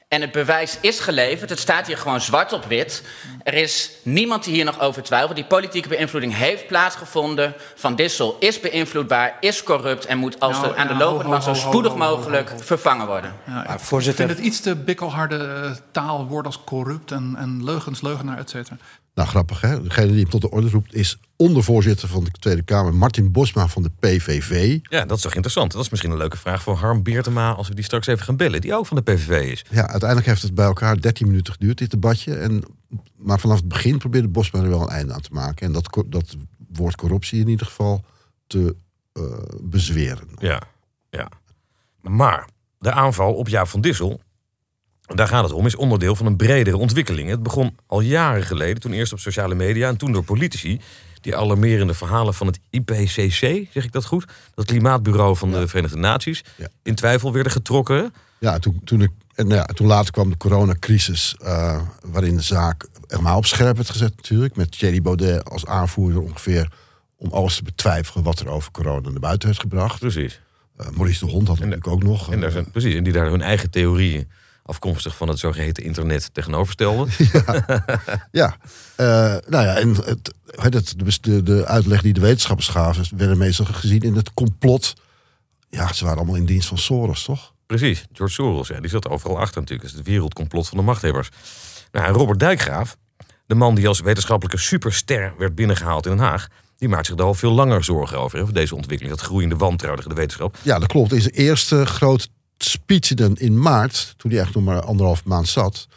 [0.08, 1.50] en het bewijs is geleverd.
[1.50, 3.02] Het staat hier gewoon zwart op wit.
[3.42, 5.34] Er is niemand die hier nog over twijfelt.
[5.34, 7.54] Die politieke beïnvloeding heeft plaatsgevonden.
[7.74, 11.44] Van Dissel is beïnvloedbaar, is corrupt en moet als Nou, de, aan de lopende band
[11.44, 13.34] zo spoedig mogelijk vervangen worden.
[13.46, 17.34] Ja, ik Maar voorzitter- vind het iets te bikkelharde eh, taal, woorden als corrupt en,
[17.38, 18.76] en leugens, leugenaar, et cetera.
[19.14, 19.82] Nou, grappig hè.
[19.82, 23.68] Degene die hem tot de orde roept is ondervoorzitter van de Tweede Kamer, Martin Bosma
[23.68, 24.78] van de PVV.
[24.82, 25.72] Ja, dat is toch interessant.
[25.72, 28.36] Dat is misschien een leuke vraag voor Harm Beertema als we die straks even gaan
[28.36, 28.60] bellen.
[28.60, 29.64] Die ook van de PVV is.
[29.70, 32.34] Ja, uiteindelijk heeft het bij elkaar 13 minuten geduurd, dit debatje.
[32.34, 32.62] En,
[33.16, 35.66] maar vanaf het begin probeerde Bosma er wel een einde aan te maken.
[35.66, 36.36] En dat, dat
[36.72, 38.04] woord corruptie in ieder geval
[38.46, 38.76] te
[39.12, 39.22] eh,
[39.62, 40.28] bezweren.
[40.38, 40.62] Ja,
[41.10, 41.28] ja.
[42.00, 42.48] Maar
[42.78, 44.20] de aanval op Jaap van Dissel,
[45.06, 47.28] daar gaat het om, is onderdeel van een bredere ontwikkeling.
[47.28, 50.80] Het begon al jaren geleden, toen eerst op sociale media en toen door politici.
[51.20, 54.24] Die alarmerende verhalen van het IPCC, zeg ik dat goed?
[54.54, 56.68] Dat klimaatbureau van de Verenigde Naties, Ja.
[56.82, 58.14] in twijfel werden getrokken.
[58.38, 62.42] Ja, toen, toen, ik, en nou ja, toen later kwam de coronacrisis, eh, waarin de
[62.42, 64.56] zaak helemaal op scherp werd gezet natuurlijk.
[64.56, 66.68] Met Thierry Baudet als aanvoerder ongeveer
[67.16, 69.98] om alles te betwijfelen wat er over corona naar buiten werd gebracht.
[69.98, 70.40] Precies.
[70.76, 72.32] Eh, Maurice de Hond had natuurlijk ook nog.
[72.32, 72.94] En, daar zijn, precies.
[72.94, 74.28] en die daar hun eigen theorieën,
[74.66, 77.08] afkomstig van het zogeheten internet, tegenover stelden.
[78.30, 78.56] Ja,
[78.96, 79.06] eh,
[79.46, 83.66] nou ja, en het, het, de, de, de uitleg die de wetenschappers gaven, werden meestal
[83.66, 84.94] gezien in het complot.
[85.70, 87.52] Ja, ze waren allemaal in dienst van Soros, toch?
[87.66, 89.88] Precies, George Soros, ja, die zat overal achter natuurlijk.
[89.88, 91.28] Is het wereldcomplot van de machthebbers.
[91.92, 92.96] Nou, Robert Dijkgraaf,
[93.46, 96.48] de man die als wetenschappelijke superster werd binnengehaald in Den Haag...
[96.76, 99.16] die maakt zich daar al veel langer zorgen over, hè, over deze ontwikkeling.
[99.16, 100.56] Dat groeiende wantrouwen tegen de wetenschap.
[100.62, 101.12] Ja, dat klopt.
[101.12, 105.48] In zijn eerste grote speech dan in maart, toen hij echt nog maar anderhalf maand
[105.48, 105.88] zat,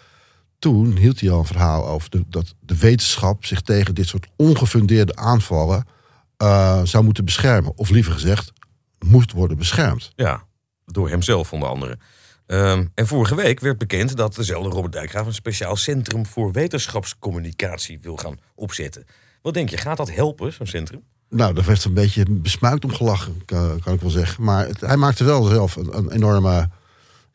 [0.60, 5.16] toen hield hij al een verhaal over dat de wetenschap zich tegen dit soort ongefundeerde
[5.16, 5.86] aanvallen
[6.38, 7.72] eh, zou moeten beschermen.
[7.76, 8.54] Of liever gezegd,
[9.00, 10.12] moest worden beschermd.
[10.16, 10.44] Ja,
[10.86, 11.98] door hemzelf onder andere.
[12.46, 15.26] Ehm, en vorige week werd bekend dat dezelfde Robert Dijkgraaf...
[15.26, 19.06] een speciaal centrum voor wetenschapscommunicatie wil gaan opzetten.
[19.42, 21.04] Wat denk je, gaat dat helpen, zo'n centrum?
[21.30, 24.44] Nou, daar werd een beetje besmuikt om gelachen, kan, kan ik wel zeggen.
[24.44, 26.70] Maar het- hij maakte wel zelf een, een enorme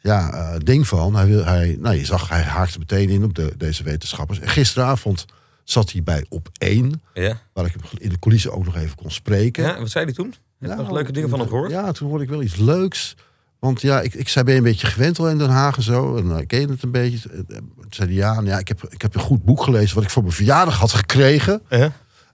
[0.00, 1.14] ja, eh, ding van.
[1.16, 4.40] Hij wil, hij, nou, je zag, hij haakte meteen in op de, deze wetenschappers.
[4.40, 5.24] En gisteravond
[5.64, 7.40] zat hij bij op één, Ja.
[7.52, 9.64] waar ik hem in de coulissen ook nog even kon spreken.
[9.64, 10.34] ja, wat zei hij toen?
[10.58, 11.70] Heb je nog leuke dingen van hem gehoord?
[11.70, 13.16] Ja, toen hoorde ik wel iets leuks.
[13.58, 15.82] Want ja, ik, ik zei, ben je een beetje gewend al in Den Haag en
[15.82, 16.16] zo?
[16.16, 17.28] En uh, ken je het een beetje?
[17.28, 19.94] Toen zei hij, ja, nou ja ik, heb, ik heb een goed boek gelezen...
[19.94, 21.62] wat ik voor mijn verjaardag had gekregen.
[21.68, 21.92] Ja.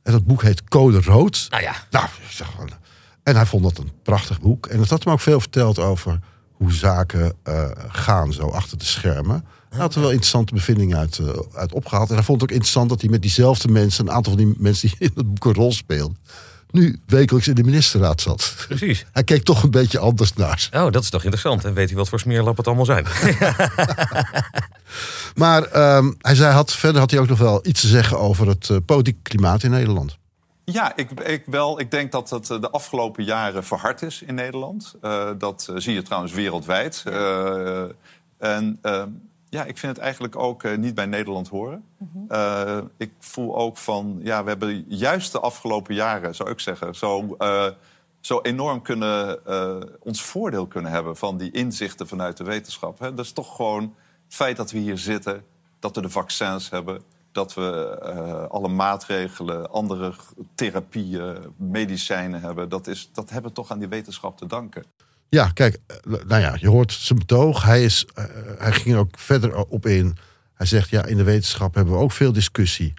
[0.09, 1.47] En dat boek heet Code Rood.
[1.51, 2.49] Nou ja, Nou, zeg
[3.23, 4.67] en hij vond dat een prachtig boek.
[4.67, 6.19] En het had hem ook veel verteld over
[6.53, 9.45] hoe zaken eh, gaan, zo achter de schermen.
[9.69, 12.09] Hij had er wel interessante bevindingen uit, eh, uit opgehaald.
[12.09, 14.07] En hij vond het ook interessant dat hij met diezelfde mensen...
[14.07, 16.17] een aantal van die mensen die in het boek een rol speelden...
[16.71, 18.55] nu wekelijks in de ministerraad zat.
[18.69, 19.05] precies.
[19.13, 20.69] Hij keek toch een beetje anders naar.
[20.73, 21.65] Oh, dat is toch interessant.
[21.65, 23.07] En weet hij wat voor smeerlap het allemaal zijn?
[25.35, 28.49] Maar ehm, hij zei, had, verder had hij ook nog wel iets te zeggen over
[28.49, 30.17] het eh, politieke klimaat in Nederland.
[30.65, 31.81] Ja, ik, ik wel.
[31.81, 34.95] Ik denk dat het eh, de afgelopen jaren verhard is in Nederland.
[35.01, 37.03] Eh, dat zie je trouwens wereldwijd.
[37.07, 37.83] Eh,
[38.39, 39.03] en eh,
[39.51, 41.85] ja, ik vind het eigenlijk ook niet bij Nederland horen.
[42.29, 46.95] Eh, ik voel ook van, ja, we hebben juist de afgelopen jaren, zou ik zeggen,
[46.95, 47.67] zo, eh,
[48.21, 52.99] zo enorm kunnen, eh, ons voordeel kunnen hebben van die inzichten vanuit de wetenschap.
[52.99, 53.15] Hè.
[53.15, 53.95] Dat is toch gewoon
[54.29, 55.45] het feit dat we hier zitten,
[55.79, 60.13] dat we de vaccins hebben, dat we eh, alle maatregelen, andere
[60.55, 62.69] therapieën, medicijnen hebben.
[62.69, 64.85] Dat, is, dat hebben we toch aan die wetenschap te danken.
[65.29, 67.63] Ja, kijk, eh, nou ja, je hoort zijn betoog.
[67.63, 68.25] Hij, is, eh,
[68.59, 70.17] hij ging er ook verder op in.
[70.55, 72.95] Hij zegt, ja, in de wetenschap hebben we ook veel discussie.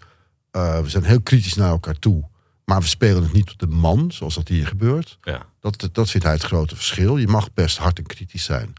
[0.52, 2.24] Eh, we zijn heel kritisch naar elkaar toe.
[2.66, 5.18] Maar we spelen het niet op de man, zoals dat hier gebeurt.
[5.22, 5.46] Ja.
[5.60, 7.18] Dat, dat vindt hij het grote verschil.
[7.18, 8.74] Je mag best hard en kritisch zijn.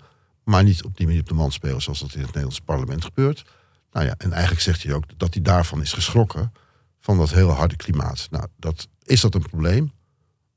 [0.50, 3.04] Maar niet op die manier op de man spelen zoals dat in het Nederlands parlement
[3.04, 3.44] gebeurt.
[3.92, 6.52] Nou ja, en eigenlijk zegt hij ook dat hij daarvan is geschrokken.
[7.00, 8.28] Van dat hele harde klimaat.
[8.30, 9.92] Nou, dat, is dat een probleem?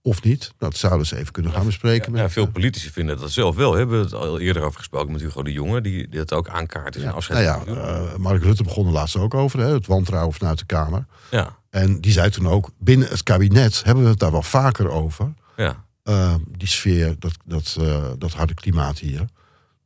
[0.02, 0.40] Of niet?
[0.40, 2.16] Nou, Dat zouden ze even kunnen gaan bespreken.
[2.16, 3.72] Ja, veel politici vinden dat zelf wel.
[3.72, 6.96] We hebben het al eerder over gesproken met Hugo de Jonge, die het ook aankaart.
[6.96, 7.46] Is een afscheid.
[7.46, 10.66] Nou ja, eh, Mark Rutte begon er laatst ook over, hè, het wantrouwen vanuit de
[10.66, 11.06] Kamer.
[11.32, 14.90] ja, En die zei toen ook, binnen het kabinet hebben we het daar wel vaker
[14.90, 15.34] over.
[15.58, 15.86] ja.
[16.04, 19.26] eh, die sfeer, dat, dat, eh, dat harde klimaat hier.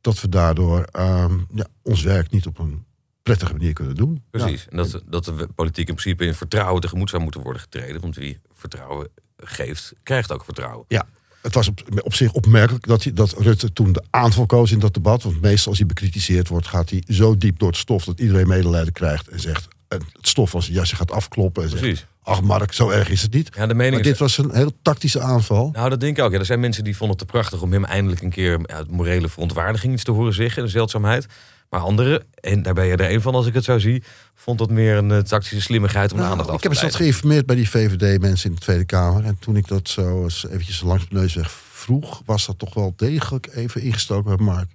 [0.00, 2.84] Dat we daardoor eh, ja, ons werk niet op een
[3.22, 4.22] prettige manier kunnen doen.
[4.30, 4.62] Precies.
[4.62, 4.70] Ja.
[4.70, 8.00] En dat, dat de politiek in principe in vertrouwen tegemoet zou moeten worden getreden.
[8.00, 10.84] Want wie vertrouwen geeft, krijgt ook vertrouwen.
[10.88, 11.06] Ja,
[11.42, 14.78] het was op, op zich opmerkelijk dat, hij, dat Rutte toen de aanval koos in
[14.78, 15.22] dat debat.
[15.22, 18.48] Want meestal als hij bekritiseerd wordt, gaat hij zo diep door het stof dat iedereen
[18.48, 19.28] medelijden krijgt.
[19.28, 21.62] En zegt, en het stof als zijn jasje gaat afkloppen.
[21.62, 22.06] En zegt, Precies.
[22.28, 23.50] Ach Mark, zo erg is het niet.
[23.56, 25.70] Ja, de mening Maar is- dit was een heel tactische aanval.
[25.72, 26.32] Nou, dat denk ik ook.
[26.32, 28.90] Ja, er zijn mensen die vonden het te prachtig om hem eindelijk een keer uit
[28.90, 30.62] morele verontwaardiging iets te horen zeggen.
[30.62, 31.26] Een zeldzaamheid.
[31.70, 34.02] Maar anderen, en daar ben je er een van als ik het zo zie,
[34.34, 36.76] vond dat meer een eh, tactische slimmigheid om de Nou, aandacht af ik te heb
[36.76, 37.06] eens leiden.
[37.10, 39.24] geïnformeerd bij die VVD-mensen in de Tweede Kamer.
[39.24, 42.74] En toen ik dat zo eens eventjes langs mijn neus weg vroeg, was dat toch
[42.74, 44.70] wel degelijk even ingestoken bij Mark.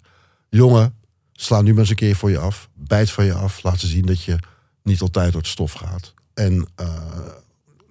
[0.50, 0.96] Jongen,
[1.34, 2.70] sla nu maar eens een keer voor je af.
[2.74, 3.63] Bijt van je af.
[3.63, 4.38] Laat ze zien dat je
[4.84, 6.13] niet altijd door het stof gaat.
[6.34, 6.88] En eh,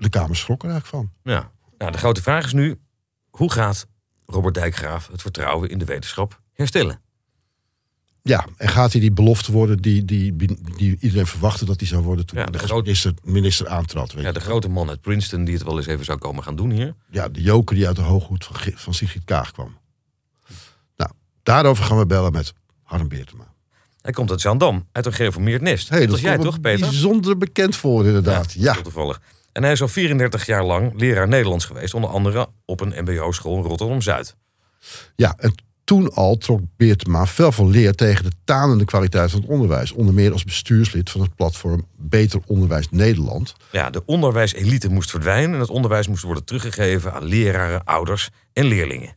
[0.03, 1.33] de Kamer schrok er eigenlijk van.
[1.33, 1.51] Ja.
[1.79, 2.79] Nou, de grote vraag is nu,
[3.31, 3.87] hoe gaat
[4.27, 7.01] Robert Dijkgraaf het vertrouwen in de wetenschap herstellen?
[8.23, 10.37] Ja, en gaat hij die belofte worden die, die,
[10.77, 14.13] die iedereen verwachtte dat hij zou worden toen Ja, de groot- minister, minister aantrad?
[14.13, 14.35] Weet Ja, je.
[14.35, 16.95] de grote man uit Princeton die het wel eens even zou komen gaan doen hier.
[17.11, 19.77] ja, de joker die uit de hooghoed van, van Sigrid Kaag kwam.
[20.97, 21.11] Nou,
[21.43, 23.51] daarover gaan we bellen met Harm Beertema.
[24.01, 25.89] Hij komt uit Zaandam, uit een gereformeerd nest.
[25.89, 26.87] Hey, dat was jij toch, Peter?
[26.89, 28.53] Bijzonder bekend voor, inderdaad.
[28.53, 29.21] Ja, Heel toevallig.
[29.53, 31.95] En hij is al 34 jaar lang leraar Nederlands geweest.
[31.95, 34.37] Onder andere op een mbo-school in Rotterdam-Zuid.
[35.17, 39.49] ja, en toen al trok Beertema fel van leer tegen de tanende kwaliteit van het
[39.49, 39.93] onderwijs.
[39.93, 43.55] Onder meer als bestuurslid van het platform Beter Onderwijs Nederland.
[43.71, 45.55] Ja, de onderwijselite moest verdwijnen.
[45.55, 49.17] En het onderwijs moest worden teruggegeven aan leraren, ouders en leerlingen.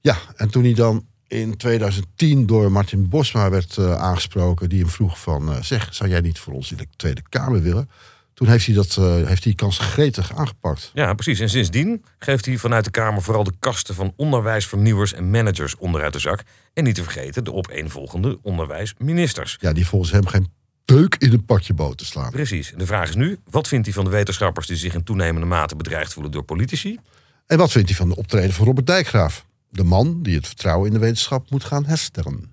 [0.00, 4.88] Ja, en toen hij dan in 2010 door Martin Bosma werd eh, aangesproken, die hem
[4.88, 7.90] vroeg van, eh, zeg, zou jij niet voor ons in de Tweede Kamer willen?
[8.34, 10.90] Toen heeft hij, dat, eh, heeft hij die kans gretig aangepakt.
[10.94, 11.40] Ja, precies.
[11.40, 16.12] En sindsdien geeft hij vanuit de Kamer vooral de kasten van onderwijsvernieuwers en managers onderuit
[16.12, 16.42] de zak.
[16.72, 19.56] En niet te vergeten de opeenvolgende onderwijsministers.
[19.60, 20.48] Ja, die volgens hem geen
[20.84, 22.30] peuk in een pakje boter slaan.
[22.30, 22.72] Precies.
[22.72, 25.46] En de vraag is nu, wat vindt hij van de wetenschappers die zich in toenemende
[25.46, 26.98] mate bedreigd voelen door politici?
[27.46, 29.46] En wat vindt hij van de optreden van Robert Dijkgraaf?
[29.68, 32.52] De man die het vertrouwen in de wetenschap moet gaan herstellen.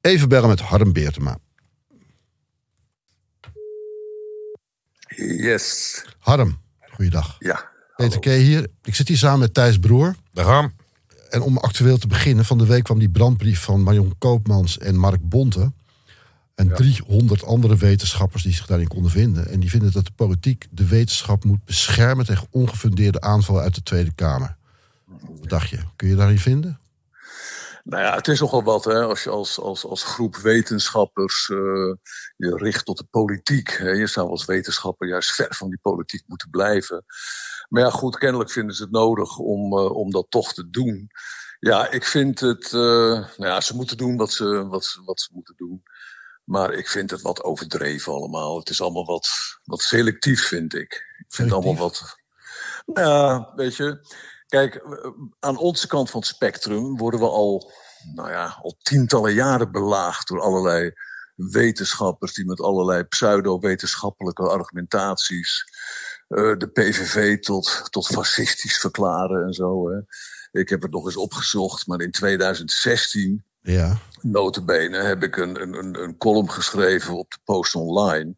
[0.00, 1.38] Even bellen met Harm Beertema.
[5.26, 6.58] Yes, Harm,
[6.90, 7.36] goeiedag.
[7.38, 7.66] ja.
[7.96, 8.24] Peter K.
[8.24, 8.66] hier.
[8.82, 10.14] Ik zit hier samen met Thijs Broer.
[10.32, 10.72] De Harm.
[11.30, 14.96] En om actueel te beginnen, van de week kwam die brandbrief van Marion Koopmans en
[14.96, 15.72] Mark Bonte.
[16.54, 19.48] En 300 andere wetenschappers die zich daarin konden vinden.
[19.48, 23.82] En die vinden dat de politiek de wetenschap moet beschermen tegen ongefundeerde aanvallen uit de
[23.82, 24.56] Tweede Kamer.
[25.40, 25.78] Wat dacht je?
[25.96, 26.78] Kun je daarin vinden?
[27.88, 31.94] Nou ja, het is nogal wat hè, als je als, als, als groep wetenschappers uh,
[32.36, 33.68] je richt tot de politiek.
[33.70, 33.90] Hè.
[33.90, 37.04] Je zou als wetenschapper juist ver van die politiek moeten blijven.
[37.68, 41.10] Maar ja, goed, kennelijk vinden ze het nodig om, uh, om dat toch te doen.
[41.60, 42.64] Ja, ik vind het.
[42.64, 42.80] Uh,
[43.12, 45.82] nou ja, ze moeten doen wat ze, wat, ze, wat ze moeten doen.
[46.44, 48.58] Maar ik vind het wat overdreven allemaal.
[48.58, 49.28] Het is allemaal wat,
[49.64, 50.92] wat selectief, vind ik.
[51.18, 52.16] Ik vind het allemaal wat.
[52.86, 54.00] Nou ja, weet je.
[54.48, 54.84] Kijk,
[55.40, 57.72] aan onze kant van het spectrum worden we al,
[58.14, 60.92] nou ja, al tientallen jaren belaagd door allerlei
[61.34, 65.64] wetenschappers die met allerlei pseudo-wetenschappelijke argumentaties
[66.28, 69.90] uh, de PVV tot, tot fascistisch verklaren en zo.
[69.90, 69.98] Hè.
[70.60, 73.98] Ik heb het nog eens opgezocht, maar in 2016, ja.
[74.20, 78.34] notabene, heb ik een, een, een column geschreven op de Post Online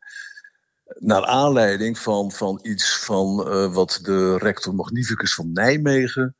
[0.99, 6.37] naar aanleiding van, van iets van uh, wat de rector magnificus van Nijmegen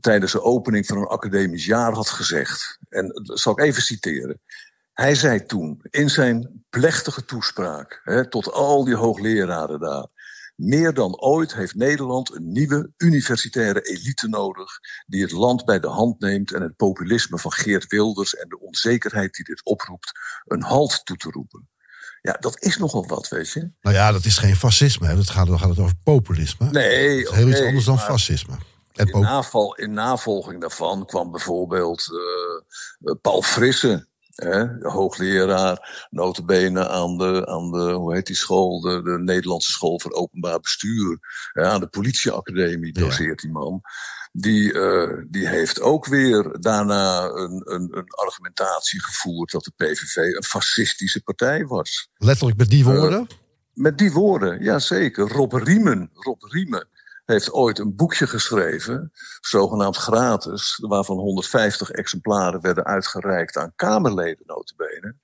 [0.00, 2.78] tijdens de opening van een academisch jaar had gezegd.
[2.88, 4.40] En dat zal ik even citeren.
[4.92, 10.06] Hij zei toen in zijn plechtige toespraak hè, tot al die hoogleraren daar.
[10.56, 15.88] Meer dan ooit heeft Nederland een nieuwe universitaire elite nodig die het land bij de
[15.88, 20.12] hand neemt en het populisme van Geert Wilders en de onzekerheid die dit oproept
[20.44, 21.68] een halt toe te roepen.
[22.22, 23.70] Ja, dat is nogal wat, weet je.
[23.80, 25.06] Nou ja, dat is geen fascisme.
[25.06, 25.16] Hè.
[25.16, 26.70] Dat gaat, dan gaat het over populisme.
[26.70, 28.54] Nee, dat is heel iets anders dan fascisme.
[28.92, 32.08] In, naval, in navolging daarvan kwam bijvoorbeeld
[33.00, 39.02] uh, Paul Frisse, hè, hoogleraar, notabene aan de, aan de, hoe heet die school, de,
[39.02, 41.18] de Nederlandse School voor Openbaar Bestuur,
[41.52, 43.82] hè, aan de politieacademie doseert die man
[44.32, 50.16] die, uh, die heeft ook weer daarna een, een, een, argumentatie gevoerd dat de PVV
[50.16, 52.08] een fascistische partij was.
[52.16, 53.20] Letterlijk met die woorden?
[53.20, 53.36] Uh,
[53.72, 55.28] met die woorden, ja zeker.
[55.28, 56.88] Rob Riemen, Rob Riemen
[57.24, 65.16] heeft ooit een boekje geschreven, zogenaamd gratis, waarvan 150 exemplaren werden uitgereikt aan Kamerleden notabene.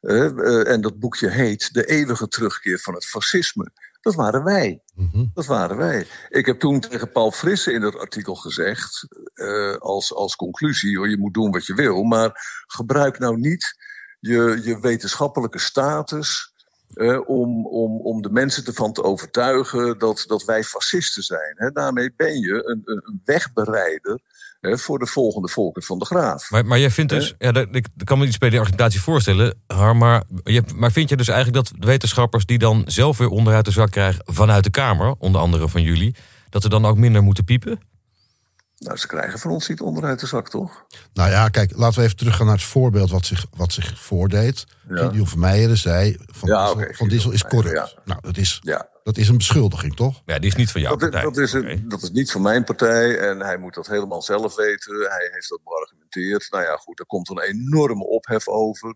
[0.00, 3.70] Uh, en dat boekje heet De eeuwige terugkeer van het fascisme.
[4.06, 4.82] Dat waren wij.
[4.94, 6.06] Mm Dat waren wij.
[6.28, 11.08] Ik heb toen tegen Paul Frisse in dat artikel gezegd, uh, als, als conclusie, hoor,
[11.08, 12.30] je moet doen wat je wil, maar
[12.66, 13.76] gebruik nou niet
[14.20, 16.52] je, je wetenschappelijke status
[16.94, 21.54] uh, om, om, om de mensen ervan te overtuigen dat, dat wij fascisten zijn.
[21.54, 24.20] He, daarmee ben je een, een wegbereider
[24.74, 26.50] voor de volgende volken van de graaf.
[26.50, 29.58] Maar, maar jij vindt dus, ja, ik kan me iets bij die argumentatie voorstellen,
[29.94, 33.70] maar, je, maar vind je dus eigenlijk dat wetenschappers die dan zelf weer onderuit de
[33.70, 36.14] zak krijgen vanuit de Kamer, onder andere van jullie,
[36.48, 37.78] dat ze dan ook minder moeten piepen?
[38.78, 40.86] Nou, ze krijgen van ons niet onderuit de zak, toch?
[41.12, 44.66] Nou ja, kijk, laten we even teruggaan naar het voorbeeld wat zich, wat zich voordeed.
[44.88, 44.96] Ja.
[44.96, 47.74] Gideon Vermeijeren zei, Van, ja, Diesel, van Diesel is corrupt.
[47.74, 48.02] Ja.
[48.04, 48.88] Nou, dat is, ja.
[49.02, 50.22] dat is een beschuldiging, toch?
[50.24, 51.22] Ja, die is niet van jouw dat, partij.
[51.22, 54.56] Dat is, een, dat is niet van mijn partij en hij moet dat helemaal zelf
[54.56, 54.96] weten.
[54.96, 56.50] Hij heeft dat beargumenteerd.
[56.50, 58.94] Nou ja, goed, daar komt een enorme ophef over.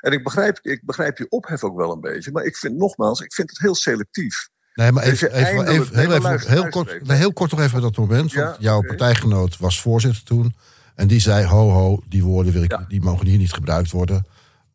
[0.00, 2.32] En ik begrijp, ik begrijp je ophef ook wel een beetje.
[2.32, 4.48] Maar ik vind nogmaals, ik vind het heel selectief.
[4.74, 8.34] Nee, maar even, even, even, heel, even, heel, kort, heel kort nog even dat moment.
[8.34, 8.88] Want jouw okay.
[8.88, 10.54] partijgenoot was voorzitter toen.
[10.94, 12.84] En die zei, ho ho, die woorden wil ik, ja.
[12.88, 14.26] die mogen hier niet gebruikt worden.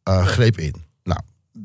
[0.10, 0.76] Uh, greep in.
[1.04, 1.20] Nou,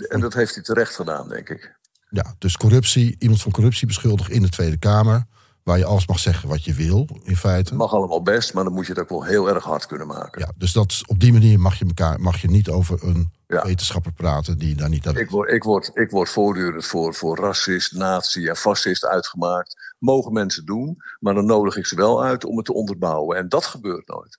[0.08, 1.78] en dat heeft hij terecht gedaan, denk ik.
[2.10, 5.24] Ja, dus corruptie, iemand van corruptie beschuldigd in de Tweede Kamer.
[5.62, 7.74] Waar je alles mag zeggen wat je wil, in feite.
[7.74, 10.40] Mag allemaal best, maar dan moet je het ook wel heel erg hard kunnen maken.
[10.40, 13.62] Ja, dus dat, op die manier mag je, elkaar, mag je niet over een ja.
[13.62, 17.38] wetenschapper praten die daar niet aan ik word, ik word, ik word voortdurend voor, voor
[17.38, 19.94] racist, nazi en fascist uitgemaakt.
[19.98, 23.36] Mogen mensen doen, maar dan nodig ik ze wel uit om het te onderbouwen.
[23.36, 24.38] En dat gebeurt nooit.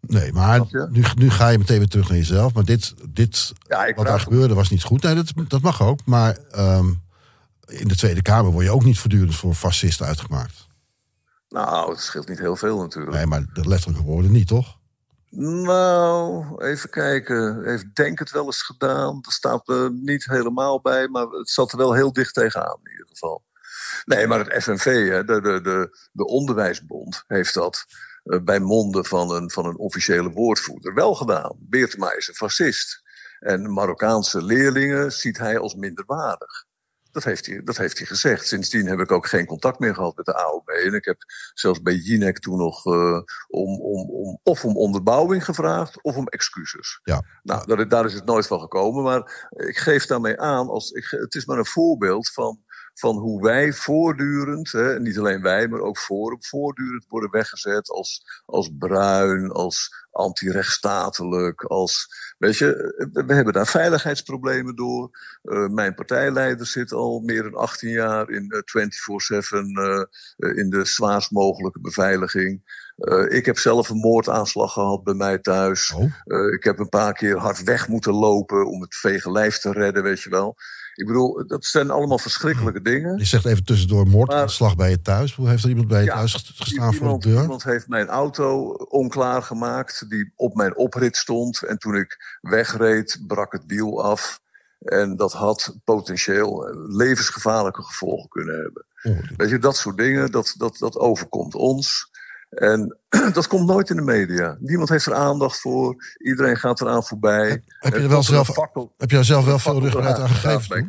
[0.00, 2.54] Nee, maar nu, nu ga je meteen weer terug naar jezelf.
[2.54, 5.02] Maar dit, dit ja, wat daar gebeurde was niet goed.
[5.02, 5.98] Nee, dat, dat mag ook.
[6.04, 7.02] Maar um,
[7.66, 10.66] in de Tweede Kamer word je ook niet voortdurend voor fascisten uitgemaakt.
[11.48, 13.16] Nou, het scheelt niet heel veel natuurlijk.
[13.16, 14.80] Nee, maar de letterlijke woorden niet, toch?
[15.36, 17.64] Nou, even kijken.
[17.64, 19.18] Heeft Denk het wel eens gedaan.
[19.22, 22.90] Er staat er niet helemaal bij, maar het zat er wel heel dicht tegenaan in
[22.90, 23.44] ieder geval.
[24.04, 27.84] Nee, maar het FNV, hè, de, de, de, de Onderwijsbond, heeft dat
[28.24, 31.56] uh, bij monden van een, van een officiële woordvoerder wel gedaan.
[31.58, 33.02] Beertema is een fascist.
[33.38, 36.64] En Marokkaanse leerlingen ziet hij als minderwaardig.
[37.12, 38.46] Dat heeft, hij, dat heeft hij gezegd.
[38.46, 40.68] Sindsdien heb ik ook geen contact meer gehad met de AOB.
[40.68, 41.16] En ik heb
[41.54, 46.26] zelfs bij Jinek toen nog uh, om, om, om, of om onderbouwing gevraagd of om
[46.26, 47.00] excuses.
[47.02, 47.24] Ja.
[47.42, 49.02] Nou, daar, daar is het nooit van gekomen.
[49.02, 52.61] Maar ik geef daarmee aan, als, ik, het is maar een voorbeeld van,
[52.94, 58.42] van hoe wij voortdurend, hè, niet alleen wij, maar ook Forum, voortdurend worden weggezet als,
[58.46, 65.10] als bruin, als, anti-rechtsstatelijk, als, weet je, we hebben daar veiligheidsproblemen door.
[65.42, 68.84] Uh, mijn partijleider zit al meer dan 18 jaar in uh,
[69.40, 69.56] 24-7
[70.38, 72.80] uh, in de zwaarst mogelijke beveiliging.
[72.96, 75.92] Uh, ik heb zelf een moordaanslag gehad bij mij thuis.
[75.92, 76.02] Oh.
[76.26, 79.72] Uh, ik heb een paar keer hard weg moeten lopen om het vege lijf te
[79.72, 80.56] redden, weet je wel.
[80.94, 83.18] Ik bedoel, dat zijn allemaal verschrikkelijke dingen.
[83.18, 85.34] Je zegt even tussendoor moordaanslag bij je thuis.
[85.34, 87.40] Hoe heeft er iemand bij je Ja, thuis gestaan voor de deur?
[87.42, 91.62] iemand heeft mijn auto onklaar gemaakt die op mijn oprit stond.
[91.62, 94.40] En toen ik wegreed, brak het wiel af.
[94.78, 98.84] En dat had potentieel eh, levensgevaarlijke gevolgen kunnen hebben.
[99.02, 102.10] Oh, Weet je, dat soort dingen, dat, dat, dat overkomt ons.
[102.52, 102.98] En
[103.32, 104.56] dat komt nooit in de media.
[104.60, 106.14] Niemand heeft er aandacht voor.
[106.18, 107.62] Iedereen gaat eraan voorbij.
[107.78, 110.86] Heb je er wel zelf- fakkel- Heb je zelf wel veel rugbaarheid aan gegeven?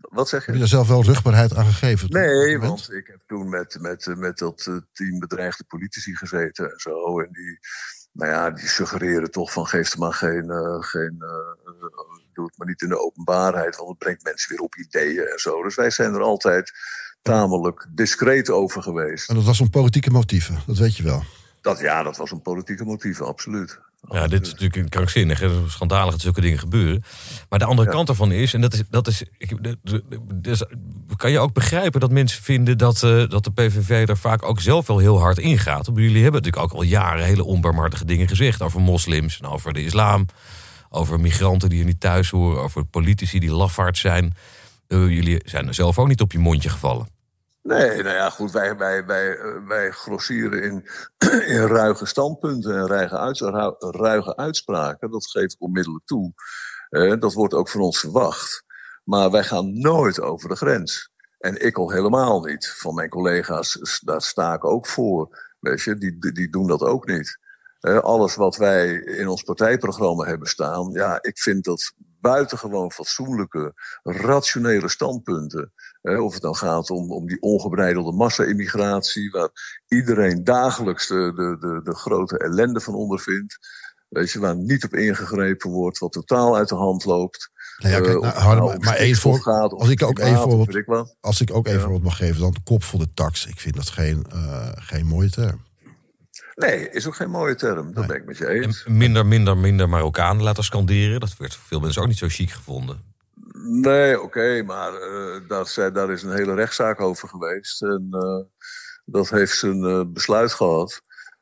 [0.00, 0.44] Wat zeg je?
[0.46, 2.10] Heb je daar zelf wel rugbaarheid aan gegeven?
[2.10, 6.78] Nee, want ik heb toen met, met, met dat eh, team bedreigde politici gezeten en
[6.78, 7.20] zo.
[7.20, 7.58] En die,
[8.12, 11.82] nou ja, die suggereren toch van geef er maar geen, eh, geen eh,
[12.32, 15.38] doe het maar niet in de openbaarheid, want het brengt mensen weer op ideeën en
[15.38, 15.62] zo.
[15.62, 16.72] Dus wij zijn er altijd
[17.34, 19.28] tamelijk discreet over geweest.
[19.28, 21.22] En dat was om politieke motieven, dat weet je wel.
[21.60, 23.80] Dat, ja, dat was een politieke motief, absoluut.
[24.10, 25.40] Ja, dit is natuurlijk een krankzinnig.
[25.40, 27.02] Het is schandalig dat zulke dingen gebeuren.
[27.48, 27.94] Maar de andere Ja.
[27.94, 29.24] kant ervan is, en dat is, dat is
[30.34, 30.62] dus,
[31.16, 34.60] kan je ook begrijpen dat mensen vinden dat, eh, dat de PVV daar vaak ook
[34.60, 35.86] zelf wel heel hard ingaat.
[35.86, 39.72] Want Jullie hebben natuurlijk ook al jaren hele onbarmhartige dingen gezegd over moslims en over
[39.72, 40.26] de islam,
[40.90, 44.34] over migranten die er niet thuis horen, over politici die lafaard zijn.
[44.88, 47.08] Eh, jullie zijn er zelf ook niet op je mondje gevallen.
[47.62, 50.88] Nee, nou ja, goed, wij, wij, wij, eh, wij grossieren in,
[51.56, 55.10] in ruige standpunten en ruige, ruige uitspraken.
[55.10, 56.32] Dat geef ik onmiddellijk toe.
[56.88, 58.64] Eh, dat wordt ook van ons verwacht.
[59.04, 61.10] Maar wij gaan nooit over de grens.
[61.38, 62.68] En ik al helemaal niet.
[62.78, 65.38] Van mijn collega's, daar sta ik ook voor.
[65.60, 67.38] Weet je, die, die- die doen dat ook niet.
[67.80, 73.72] Eh, alles wat wij in ons partijprogramma hebben staan, ja, ik vind dat buitengewoon fatsoenlijke,
[74.02, 75.72] rationele standpunten.
[76.02, 79.48] Eh, of het dan gaat om, om die ongebreidelde massa-immigratie, waar
[79.88, 83.58] iedereen dagelijks de, de, de, de grote ellende van ondervindt.
[84.08, 87.50] Weet je, waar niet op ingegrepen wordt, wat totaal uit de hand loopt.
[87.78, 90.34] Nou ja, kijk, Eh, nou, nou maar één stikstof voor, gaat, als ik ook één
[90.36, 91.80] of voorbeeld, als ik ook één Ja.
[91.80, 93.46] voorbeeld mag geven, dan de kop voor de tax.
[93.46, 95.66] Ik vind dat geen, eh, geen mooie term.
[96.54, 97.86] Nee, is ook geen mooie term.
[97.86, 98.06] Dat Nee.
[98.06, 98.84] ben ik met je En eens.
[98.86, 101.20] minder, minder, minder Marokkanen laten scanderen.
[101.20, 103.02] Dat werd voor veel mensen ook niet zo chic gevonden.
[103.62, 107.82] Nee, oké, maar eh, daar, zijn- daar is een hele rechtszaak over geweest.
[107.82, 108.44] En eh,
[109.04, 111.00] dat heeft zijn eh, besluit gehad.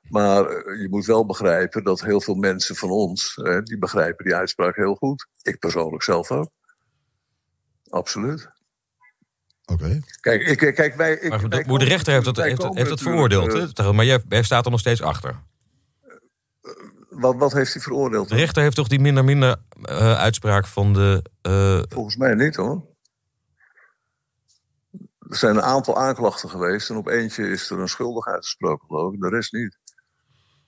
[0.08, 4.24] Maar eh, je moet wel begrijpen dat heel veel mensen van ons, hè, die begrijpen
[4.24, 5.26] die uitspraak heel goed.
[5.42, 6.50] Ik persoonlijk zelf ook.
[7.88, 8.48] Absoluut.
[9.64, 10.00] Oké.
[10.20, 11.12] Kijk, ik, eh, kijk wij.
[11.12, 13.76] Ik, Maar wij dat- de rechter heeft dat, heeft, heeft dat veroordeeld.
[13.78, 13.92] hè?
[13.92, 15.42] Maar jij, jij staat er nog steeds achter.
[17.20, 18.28] Wat, wat heeft hij veroordeeld?
[18.28, 21.22] De rechter heeft toch die minder minder eh, uitspraak van de.
[21.42, 22.86] eh, Volgens mij niet hoor.
[25.28, 29.12] Er zijn een aantal aanklachten geweest en op eentje is er een schuldig uitgesproken, geloof
[29.14, 29.20] ik.
[29.20, 29.78] De rest niet.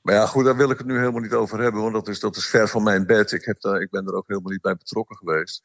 [0.02, 2.20] Maar ja, goed, daar wil ik het nu helemaal niet over hebben, want dat is,
[2.20, 3.32] dat is ver van mijn bed.
[3.32, 5.62] Ik, heb daar, ik ben er ook helemaal niet bij betrokken geweest.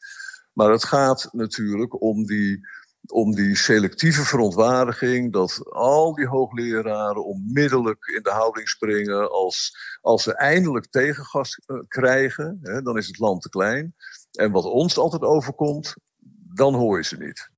[0.54, 2.67] Maar het gaat natuurlijk om die,
[3.08, 5.34] om die selectieve verontwaardiging.
[5.34, 9.32] Dat al die hoogleraren onmiddellijk in de houding springen.
[9.32, 13.96] Als, als ze eindelijk tegengas eh, krijgen, hè, dan is het land te klein.
[14.32, 15.96] En wat ons altijd overkomt,
[16.54, 17.52] dan hoor je ze niet.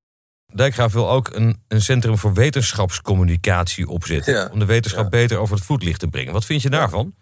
[0.53, 4.33] Dijkgraaf wil ook een, een centrum voor wetenschapscommunicatie opzetten.
[4.33, 4.49] Ja.
[4.51, 5.09] Om de wetenschap Ja.
[5.09, 6.33] beter over het voetlicht te brengen.
[6.33, 7.13] Wat vind je daarvan?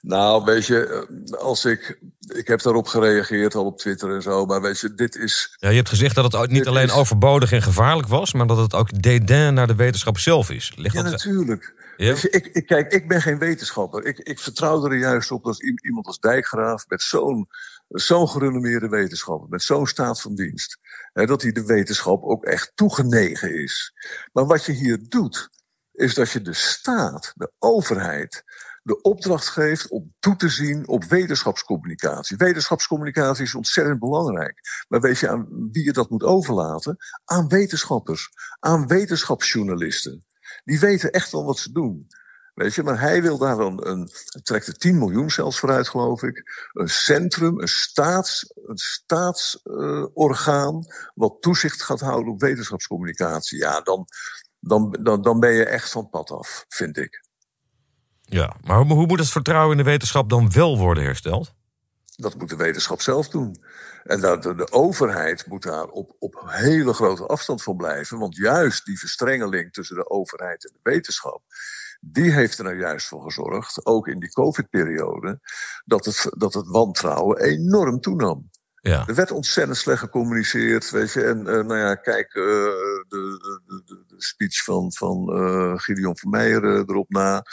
[0.00, 1.98] Nou, weet je, eh, als ik.
[2.34, 4.46] Ik heb daarop gereageerd al op Twitter en zo.
[4.46, 5.56] Maar weet je, dit is.
[5.56, 8.56] Ja, je hebt gezegd dat het niet alleen is- overbodig en gevaarlijk was, maar dat
[8.56, 10.72] het ook dédain naar de wetenschap zelf is.
[10.76, 11.74] Leg Ja, dat natuurlijk.
[11.96, 12.14] Ja?
[12.30, 14.04] Ik, ik, kijk, ik ben geen wetenschapper.
[14.04, 17.46] Ik, ik vertrouw er juist op dat iemand als Dijkgraaf met zo'n
[17.88, 20.78] zo'n gerenommeerde wetenschapper, met zo'n staat van dienst,
[21.12, 23.92] hè, dat hij de wetenschap ook echt toegenegen is.
[24.32, 25.48] Maar wat je hier doet,
[25.92, 28.44] is dat je de staat, de overheid,
[28.88, 32.36] de opdracht geeft om toe te zien op wetenschapscommunicatie.
[32.36, 34.84] Wetenschapscommunicatie is ontzettend belangrijk.
[34.88, 36.96] Maar weet je aan wie je dat moet overlaten?
[37.24, 40.24] Aan wetenschappers, aan wetenschapsjournalisten.
[40.64, 42.06] Die weten echt wel wat ze doen.
[42.54, 44.10] Weet je, maar hij wil daar dan een,
[44.42, 46.68] trekt er 10 miljoen zelfs vooruit, geloof ik.
[46.72, 53.58] Een centrum, een staats, een staatsorgaan, wat toezicht gaat houden op wetenschapscommunicatie.
[53.58, 54.06] Ja, dan,
[54.60, 57.26] dan, dan, dan ben je echt van pad af, vind ik.
[58.30, 61.54] Ja, maar hoe, moet het vertrouwen in de wetenschap dan wel worden hersteld?
[62.16, 63.62] Dat moet de wetenschap zelf doen.
[64.04, 68.18] En dat de, de overheid moet daar op, op hele grote afstand van blijven.
[68.18, 71.42] Want juist die verstrengeling tussen de overheid en de wetenschap.
[72.00, 75.40] die heeft er nou juist voor gezorgd, ook in die COVID-periode,
[75.84, 78.50] dat het, dat het wantrouwen enorm toenam.
[78.88, 79.06] Ja.
[79.06, 81.24] Er werd ontzettend slecht gecommuniceerd, weet je.
[81.24, 86.64] En uh, nou ja, kijk, uh, de, de, de, speech van, van uh, Gideon Vermeijer
[86.64, 87.44] erop na.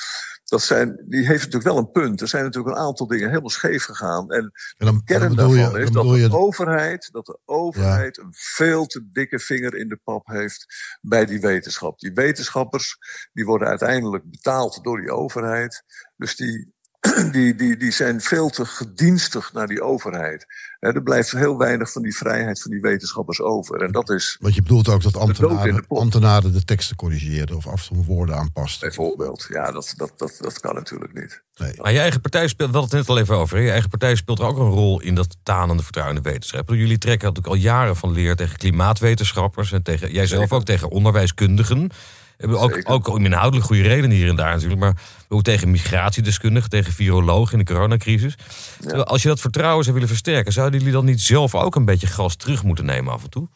[0.46, 2.22] Dat zijn, die heeft natuurlijk wel een punt.
[2.22, 4.32] Er zijn natuurlijk een aantal dingen helemaal scheef gegaan.
[4.32, 8.24] En, en dan, de kern daarvan je, is dat de, overheid, dat de overheid ja.
[8.24, 10.66] een veel te dikke vinger in de pap heeft
[11.02, 12.00] bij die wetenschap.
[12.00, 12.98] Die wetenschappers
[13.34, 15.84] die worden uiteindelijk betaald door die overheid.
[16.16, 16.75] Dus die,
[17.32, 20.46] die, die, die zijn veel te gedienstig naar die overheid.
[20.80, 23.84] He, er blijft heel weinig van die vrijheid van die wetenschappers over.
[23.84, 24.38] En dat is.
[24.40, 28.06] Want je bedoelt ook dat ambtenaren de, ambtenaren de teksten corrigeerden of af en toe
[28.06, 28.88] woorden aanpasten.
[28.88, 31.44] Bijvoorbeeld, ja, dat, dat, dat, dat kan natuurlijk niet.
[31.58, 31.74] Nee.
[31.82, 33.58] Maar je eigen partij speelt, wel het net al even over.
[33.58, 33.64] Hè?
[33.64, 36.70] Je eigen partij speelt er ook een rol in dat tanende vertrouwen in de wetenschap.
[36.70, 40.90] Jullie trekken natuurlijk al jaren van leer tegen klimaatwetenschappers en tegen, jij zelf ook tegen
[40.90, 41.92] onderwijskundigen.
[42.40, 44.80] Ook, ook om inhoudelijk goede redenen hier en daar natuurlijk.
[44.80, 48.36] Maar ook tegen migratiedeskundigen, tegen virologen in de coronacrisis.
[48.80, 48.98] Ja.
[48.98, 52.08] Als je dat vertrouwen zou willen versterken, zouden jullie dan niet zelf ook een beetje
[52.08, 53.48] gas terug moeten nemen af en toe?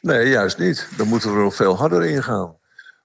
[0.00, 0.88] Nee, juist niet.
[0.96, 2.56] Dan moeten we er nog veel harder in gaan.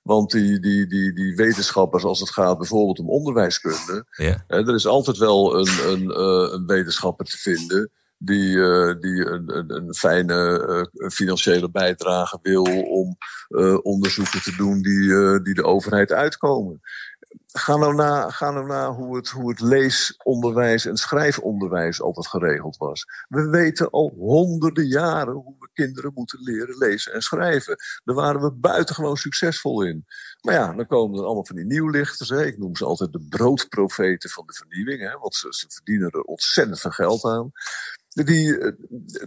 [0.02, 4.06] Want die, die, die, die wetenschappers, als het gaat bijvoorbeeld om onderwijskunde.
[4.12, 4.44] Ja.
[4.48, 6.20] Hè, er is altijd wel een, een,
[6.54, 7.92] een wetenschapper te vinden
[8.22, 13.18] die, uh, die een, een, fijne uh, financiële bijdrage wil om
[13.50, 16.80] uh, onderzoeken te doen die, die de overheid uitkomen.
[17.52, 22.78] Ga nou na, ga nou na hoe, het, hoe het leesonderwijs en schrijfonderwijs altijd geregeld
[22.78, 23.06] was.
[23.28, 27.76] We weten al honderden jaren hoe we kinderen moeten leren lezen en schrijven.
[28.04, 30.06] Daar waren we buitengewoon succesvol in.
[30.42, 32.30] Maar ja, dan komen er allemaal van die nieuwlichters.
[32.30, 32.46] Hè.
[32.46, 35.02] Ik noem ze altijd de broodprofeten van de vernieuwing.
[35.02, 37.52] Hè, want ze verdienen er ontzettend veel geld aan
[38.26, 38.74] die,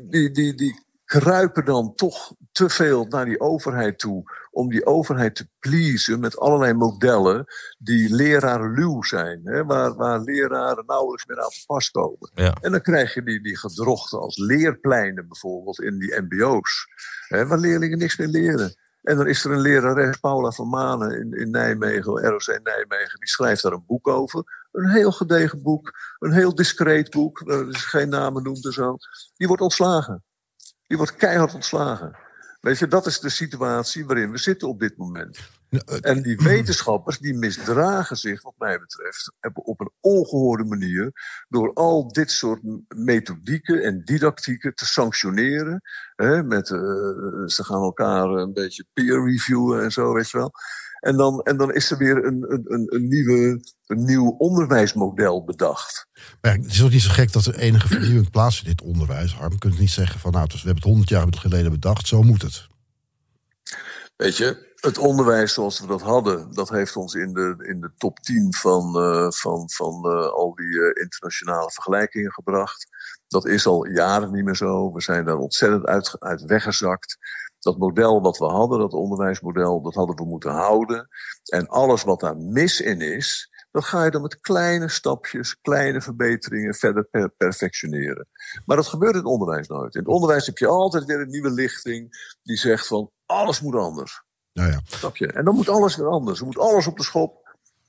[0.03, 4.40] die, die, die kruipen dan toch te veel naar die overheid toe.
[4.51, 7.45] Om die overheid te pleasen met allerlei modellen
[7.78, 9.40] die lerarenluw zijn.
[9.45, 12.30] Hè, waar, waar leraren nauwelijks meer aan te pas komen.
[12.34, 12.55] Ja.
[12.61, 16.86] En dan krijg je die, die gedrochten als leerpleinen bijvoorbeeld in die mbo's.
[17.28, 18.74] Hè, waar leerlingen niks meer leren.
[19.03, 23.28] En dan is er een lerares, Paula van Manen in, in Nijmegen, ROC Nijmegen, die
[23.28, 24.61] schrijft daar een boek over.
[24.72, 28.96] Een heel gedegen boek, een heel discreet boek, er is geen namen noemt en zo.
[29.36, 30.24] Die wordt ontslagen.
[30.86, 32.16] Die wordt keihard ontslagen.
[32.60, 35.38] Weet je, dat is de situatie waarin we zitten op dit moment.
[36.00, 41.12] En die wetenschappers die misdragen zich, wat mij betreft, op een ongehoorde manier.
[41.48, 45.80] door al dit soort methodieken en didactieken te sanctioneren.
[46.14, 46.80] Hè, met, uh,
[47.46, 50.52] ze gaan elkaar een beetje peer reviewen en zo, weet je wel.
[51.03, 56.07] En dan, en dan is er weer een, een, een, nieuwe, een nieuw onderwijsmodel bedacht.
[56.40, 59.34] Maar het is ook niet zo gek dat er enige vernieuwing plaatsvindt in dit onderwijs.
[59.34, 62.07] Harm, je kunt niet zeggen van nou, dus we hebben het honderd jaar geleden bedacht,
[62.07, 62.66] zo moet het.
[64.16, 67.90] Weet je, het onderwijs zoals we dat hadden, dat heeft ons in de, in de
[67.96, 72.86] top 10 van, uh, van, van uh, al die uh, internationale vergelijkingen gebracht.
[73.28, 74.92] Dat is al jaren niet meer zo.
[74.92, 77.18] We zijn daar ontzettend uit, uit weggezakt.
[77.62, 81.08] Dat model wat we hadden, dat onderwijsmodel, dat hadden we moeten houden.
[81.44, 86.00] En alles wat daar mis in is, dat ga je dan met kleine stapjes, kleine
[86.00, 88.28] verbeteringen verder per perfectioneren.
[88.64, 89.94] Maar dat gebeurt in het onderwijs nooit.
[89.94, 93.74] In het onderwijs heb je altijd weer een nieuwe lichting die zegt van alles moet
[93.74, 94.22] anders.
[94.52, 94.80] Nou ja.
[94.84, 95.26] Snap je?
[95.26, 96.40] En dan moet alles weer anders.
[96.40, 97.40] Er moet alles op de schop.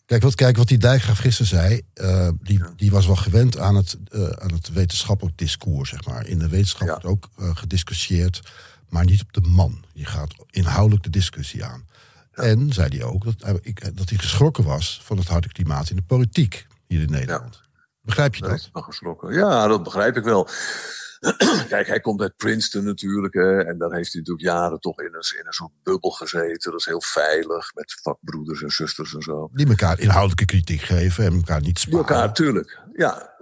[0.06, 2.74] Kijk, wat, kijk, wat die Dijkgraaf gisteren zei, uh, die, ja.
[2.76, 6.28] die was wel gewend aan het, uh, aan het wetenschappelijk discours, zeg maar.
[6.28, 7.10] In de wetenschap wordt ja.
[7.10, 8.42] ook uh, gediscussieerd,
[8.94, 9.84] maar niet op de man.
[9.94, 11.88] Je gaat inhoudelijk de discussie aan.
[12.32, 12.44] Ja.
[12.44, 15.96] En zei hij ook dat, ik, dat hij geschrokken was van het harde klimaat in
[15.96, 17.62] de politiek hier in Nederland.
[18.02, 18.70] Begrijp je dat?
[18.74, 19.34] Geschrokken.
[19.34, 20.48] Ja, dat begrijp ik wel.
[21.74, 23.34] Kijk, hij komt uit Princeton natuurlijk.
[23.34, 26.72] Hè, en daar heeft hij natuurlijk jaren toch in een, in een soort bubbel gezeten.
[26.72, 29.50] Dat is heel veilig, met vakbroeders en zusters en zo.
[29.54, 32.06] Die elkaar inhoudelijke kritiek geven en elkaar niet sparen.
[32.06, 32.80] Die elkaar, natuurlijk.
[32.94, 33.33] Ja,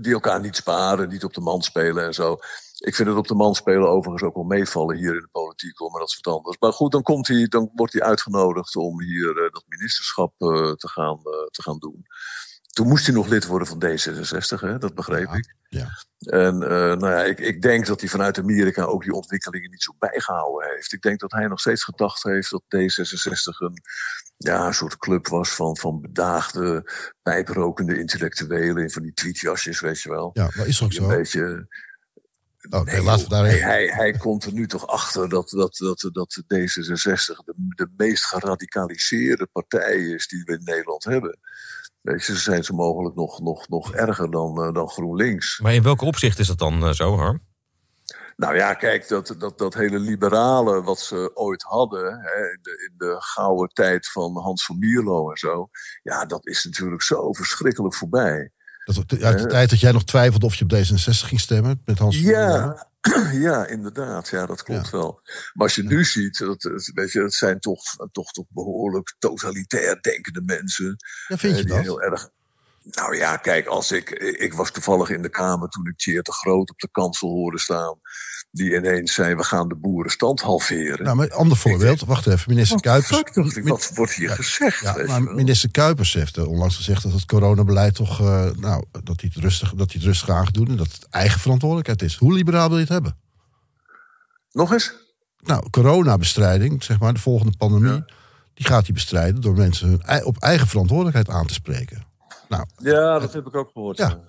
[0.00, 2.36] die elkaar niet sparen, niet op de man spelen en zo.
[2.78, 5.80] Ik vind het op de man spelen overigens ook wel meevallen hier in de politiek,
[5.80, 6.56] maar dat is wat anders.
[6.58, 10.72] Maar goed, dan, komt hij, dan wordt hij uitgenodigd om hier uh, dat ministerschap uh,
[10.72, 12.06] te, gaan, uh, te gaan doen.
[12.76, 14.78] Toen moest hij nog lid worden van D66, hè?
[14.78, 15.54] dat begreep ja, ik.
[15.68, 15.88] Ja.
[16.18, 19.92] En nou ja, ik, ik denk dat hij vanuit Amerika ook die ontwikkelingen niet zo
[19.98, 20.92] bijgehouden heeft.
[20.92, 23.82] Ik denk dat hij nog steeds gedacht heeft dat D66 een,
[24.36, 28.90] ja, een soort club was van, van bedaagde, pijprokende intellectuelen.
[28.90, 30.30] Van die tweetjasjes, weet je wel.
[30.32, 31.02] Ja, maar is ook zo.
[31.02, 31.68] Een beetje
[32.70, 37.54] Oh, nee, hij, hij komt er nu toch achter dat, dat, dat, dat D66 de,
[37.54, 41.38] de meest geradicaliseerde partij is die we in Nederland hebben.
[42.06, 45.58] Weet je, ze zijn zo mogelijk nog, nog, nog erger dan, eh, dan GroenLinks.
[45.58, 47.40] Maar in welke opzicht is dat dan eh, zo, Harm?
[48.36, 52.88] Nou ja, kijk, dat, dat, dat hele liberale wat ze ooit hadden, hè, in, de,
[52.90, 55.68] in de gouden tijd van Hans van Mierlo en zo,
[56.02, 58.52] ja, dat is natuurlijk zo verschrikkelijk voorbij.
[58.94, 61.98] Dat, uit de tijd dat jij nog twijfelde of je op D66 ging stemmen met
[61.98, 62.18] Hans.
[62.18, 62.86] Ja,
[63.32, 64.28] ja, inderdaad.
[64.28, 65.20] Ja, dat klopt wel.
[65.52, 67.82] Maar als je nu ziet, dat, dat- weet je, dat zijn toch,
[68.12, 70.96] toch, toch behoorlijk totalitair denkende mensen.
[71.28, 71.82] Ja, vind je eh, die dat?
[71.82, 72.28] heel erg.
[72.82, 76.32] Nou ja, kijk, als ik, ik was toevallig in de Kamer toen ik Tjeerd de
[76.32, 77.98] Groot op de kansel hoorde staan.
[78.50, 81.04] Die ineens zei, we gaan de boerenstand halveren.
[81.04, 82.00] Nou, maar ander voorbeeld.
[82.00, 83.16] Wacht even, minister Kuipers.
[83.16, 84.80] Fuck, dacht ik, wat wordt hier gezegd?
[84.80, 89.30] Ja, maar minister Kuipers heeft onlangs gezegd dat het coronabeleid toch, eh, nou, dat hij
[89.34, 92.16] het rustig, dat hij het rustig aan gaat doen en dat het eigen verantwoordelijkheid is.
[92.16, 93.16] Hoe liberaal wil je het hebben?
[94.52, 94.94] Nog eens?
[95.40, 98.04] Nou, coronabestrijding, zeg maar, de volgende pandemie,
[98.54, 102.04] die gaat hij bestrijden door mensen hun op eigen verantwoordelijkheid aan te spreken.
[102.48, 103.98] Nou, Ja, dat heb ik ook gehoord.
[103.98, 104.20] Ja,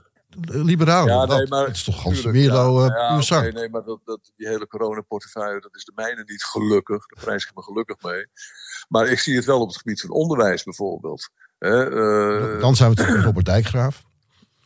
[0.42, 1.08] liberaal.
[1.08, 3.10] Ja, nee, maar het is toch Hans Mierlo, ja.
[3.10, 3.16] eh,
[3.46, 7.06] Ja, nee, maar dat, dat, die hele coronaportefeuille, dat is de mijne niet gelukkig.
[7.08, 8.26] Daar prijs ik me gelukkig mee.
[8.88, 11.30] Maar ik zie het wel op het gebied van onderwijs bijvoorbeeld.
[11.58, 14.04] Eh, Dan zijn we terug bij Robert Dijkgraaf.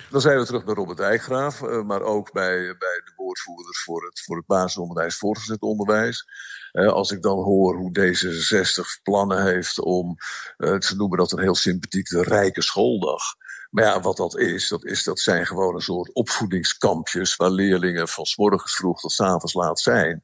[0.10, 4.06] dan zijn we terug bij Robert Dijkgraaf, eh, maar ook bij, bij de woordvoerders voor
[4.06, 6.26] het, voor het basisonderwijs, voortgezet onderwijs.
[6.72, 10.16] Als ik dan hoor hoe D66 plannen heeft om,
[10.58, 13.22] ze noemen dat een heel sympathiek, de rijke schooldag.
[13.72, 18.08] Maar ja, wat dat is, dat, is, dat zijn gewoon een soort opvoedingskampjes waar leerlingen
[18.08, 20.24] van 's morgens vroeg tot 's avonds laat zijn.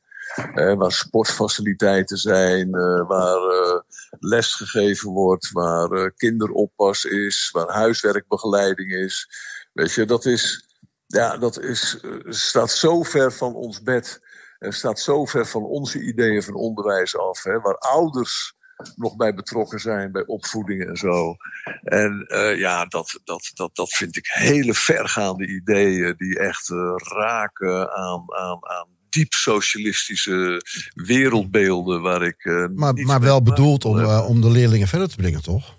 [0.78, 3.80] Waar sportfaciliteiten zijn, eh, waar eh,
[4.20, 9.28] les gegeven wordt, waar eh, kinderoppas is, waar huiswerkbegeleiding is.
[9.74, 10.68] Weet je, dat is,
[11.08, 14.20] ja, dat is, eh, staat zo ver van ons bed.
[14.60, 17.44] En staat zo ver van onze ideeën van onderwijs af.
[17.44, 18.56] Hè, waar ouders
[18.96, 21.36] nog bij betrokken zijn, bij opvoeding en zo.
[21.84, 26.78] En eh, ja, dat, dat, dat, dat vind ik hele vergaande ideeën die echt eh,
[26.96, 30.62] raken aan, aan, aan diep socialistische
[30.94, 32.46] wereldbeelden waar ik.
[32.46, 35.76] eh, Maar, maar wel bedoeld om, om de leerlingen verder te brengen, toch?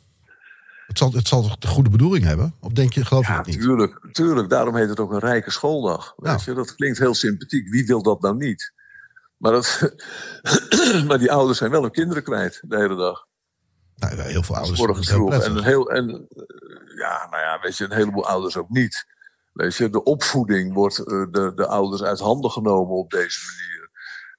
[0.87, 2.55] Het zal, het zal toch de goede bedoeling hebben?
[2.61, 3.61] Of denk je, geloof je Ja, dat niet?
[3.61, 4.49] tuurlijk, tuurlijk.
[4.49, 6.15] Daarom heet het ook een rijke schooldag.
[6.17, 6.55] Weet je?
[6.55, 7.69] Dat klinkt heel sympathiek.
[7.69, 8.73] Wie wil dat nou niet?
[9.39, 9.93] Maar, dat,
[11.07, 13.27] maar die ouders zijn wel hun kinderen kwijt de hele dag.
[13.97, 15.57] Nou, ja, heel veel ouders Morgen vinden het heel vroeg.
[15.57, 19.07] En, een heel, en eh, ja, nou ja, weet je, een heleboel ouders ook niet.
[19.53, 23.88] Weet je, de opvoeding wordt eh, de, de ouders uit handen genomen op deze manier.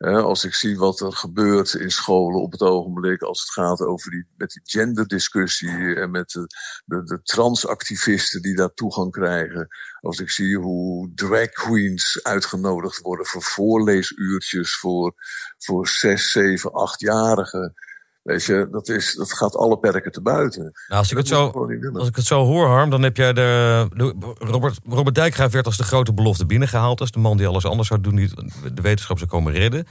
[0.07, 4.11] Als ik zie wat er gebeurt in scholen op het ogenblik, als het gaat over
[4.11, 6.47] die, met die genderdiscussie en met de,
[6.85, 9.67] de, de transactivisten die daar toegang krijgen.
[10.01, 15.13] Als ik zie hoe drag queens uitgenodigd worden voor voorleesuurtjes voor,
[15.57, 17.73] voor zes, zeven, achtjarigen.
[18.21, 20.61] Weet je, dat, is, dat gaat alle perken te buiten.
[20.61, 23.87] Nou, als, ik het zo, als ik het zo hoor, Harm, dan heb jij de,
[23.93, 26.99] de- Robert, Robert Dijkgraaf werd als de grote belofte binnengehaald.
[26.99, 28.29] Als de man die alles anders zou doen, die
[28.73, 29.85] de wetenschap zou komen redden.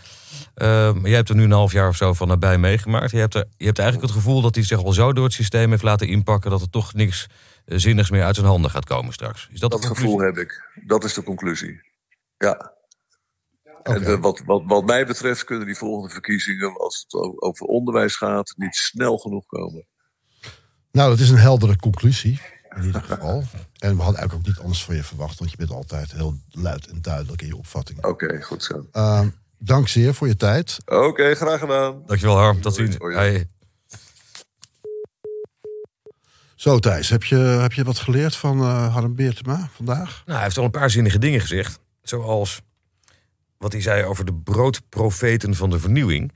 [0.55, 3.11] Eh, maar jij hebt er nu een half jaar of zo van nabij meegemaakt.
[3.11, 5.33] Je hebt, er, je hebt eigenlijk het gevoel dat hij zich al zo door het
[5.33, 6.51] systeem heeft laten inpakken...
[6.51, 7.27] dat er toch niks
[7.65, 9.49] eh, zinnigs meer uit zijn handen gaat komen straks.
[9.53, 10.71] Is dat, Dat gevoel heb ik.
[10.87, 11.81] Dat is de conclusie.
[12.39, 12.73] Ja.
[13.89, 18.55] En wat, wat, wat mij betreft kunnen die volgende verkiezingen, als het over onderwijs gaat,
[18.57, 19.87] niet snel genoeg komen.
[20.93, 22.41] Nou, dat is een heldere conclusie.
[22.77, 23.43] In ieder geval.
[23.79, 25.39] En we hadden eigenlijk ook niet anders van je verwacht.
[25.39, 28.05] Want je bent altijd heel luid en duidelijk in je opvatting.
[28.05, 28.87] Oké, goed zo.
[28.93, 29.27] Eh,
[29.59, 30.77] dank zeer voor je tijd.
[30.87, 32.03] Oké, graag gedaan.
[32.07, 32.61] Dankjewel, Harm.
[32.61, 32.97] Tot ziens.
[32.97, 33.15] Hoi.
[33.15, 33.49] Hey.
[36.55, 40.23] Zo Thijs, heb je, heb je wat geleerd van eh Harm Beertema vandaag?
[40.27, 41.81] Nou, hij heeft al een paar zinnige dingen gezegd.
[42.03, 42.61] Zoals
[43.59, 46.33] wat hij zei over de broodprofeten van de vernieuwing.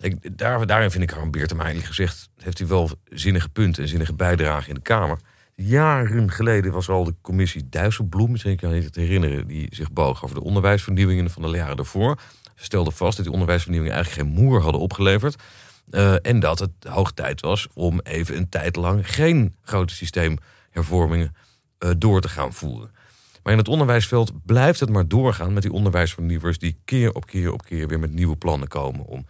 [0.00, 2.28] Ik, daar, daarin vind ik Harm Beertema eigenlijk gezegd...
[2.36, 5.18] heeft hij wel zinnige punten en zinnige bijdragen in de Kamer.
[5.54, 8.30] Jaren geleden was al de commissie Dijsselbloem...
[8.30, 9.46] misschien kan je het herinneren...
[9.46, 12.18] die zich boog over de onderwijsvernieuwingen van de jaren daarvoor.
[12.54, 15.42] Ze stelde vast dat die onderwijsvernieuwingen eigenlijk geen moer hadden opgeleverd...
[15.90, 21.34] Eh, en dat het hoog tijd was om even een tijd lang geen grote systeemhervormingen
[21.78, 22.90] eh, door te gaan voeren.
[23.46, 27.52] Maar in het onderwijsveld blijft het maar doorgaan met die onderwijsvernieuwers die keer op keer
[27.52, 29.26] op keer weer met nieuwe plannen komen om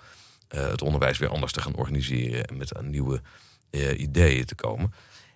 [0.49, 3.21] eh, het onderwijs weer anders te gaan organiseren en met aan nieuwe
[3.71, 4.93] eh, ideeën te komen.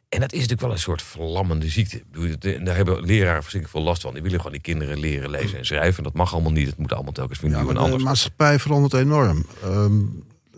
[0.08, 2.02] En dat is natuurlijk wel een soort verlammende ziekte.
[2.40, 4.12] En daar hebben leraren verschrikkelijk veel last van.
[4.12, 5.96] Die willen gewoon die kinderen leren lezen en schrijven.
[5.96, 6.66] En dat mag allemaal niet.
[6.66, 8.02] Het moet allemaal telkens weer nieuw en maar de anders.
[8.02, 9.46] maatschappij verandert enorm.
[9.62, 10.02] Ehm,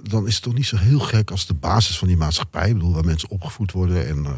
[0.03, 2.74] dan is het toch niet zo heel gek als de basis van die maatschappij, ik
[2.74, 4.32] bedoel, waar mensen opgevoed worden en eh,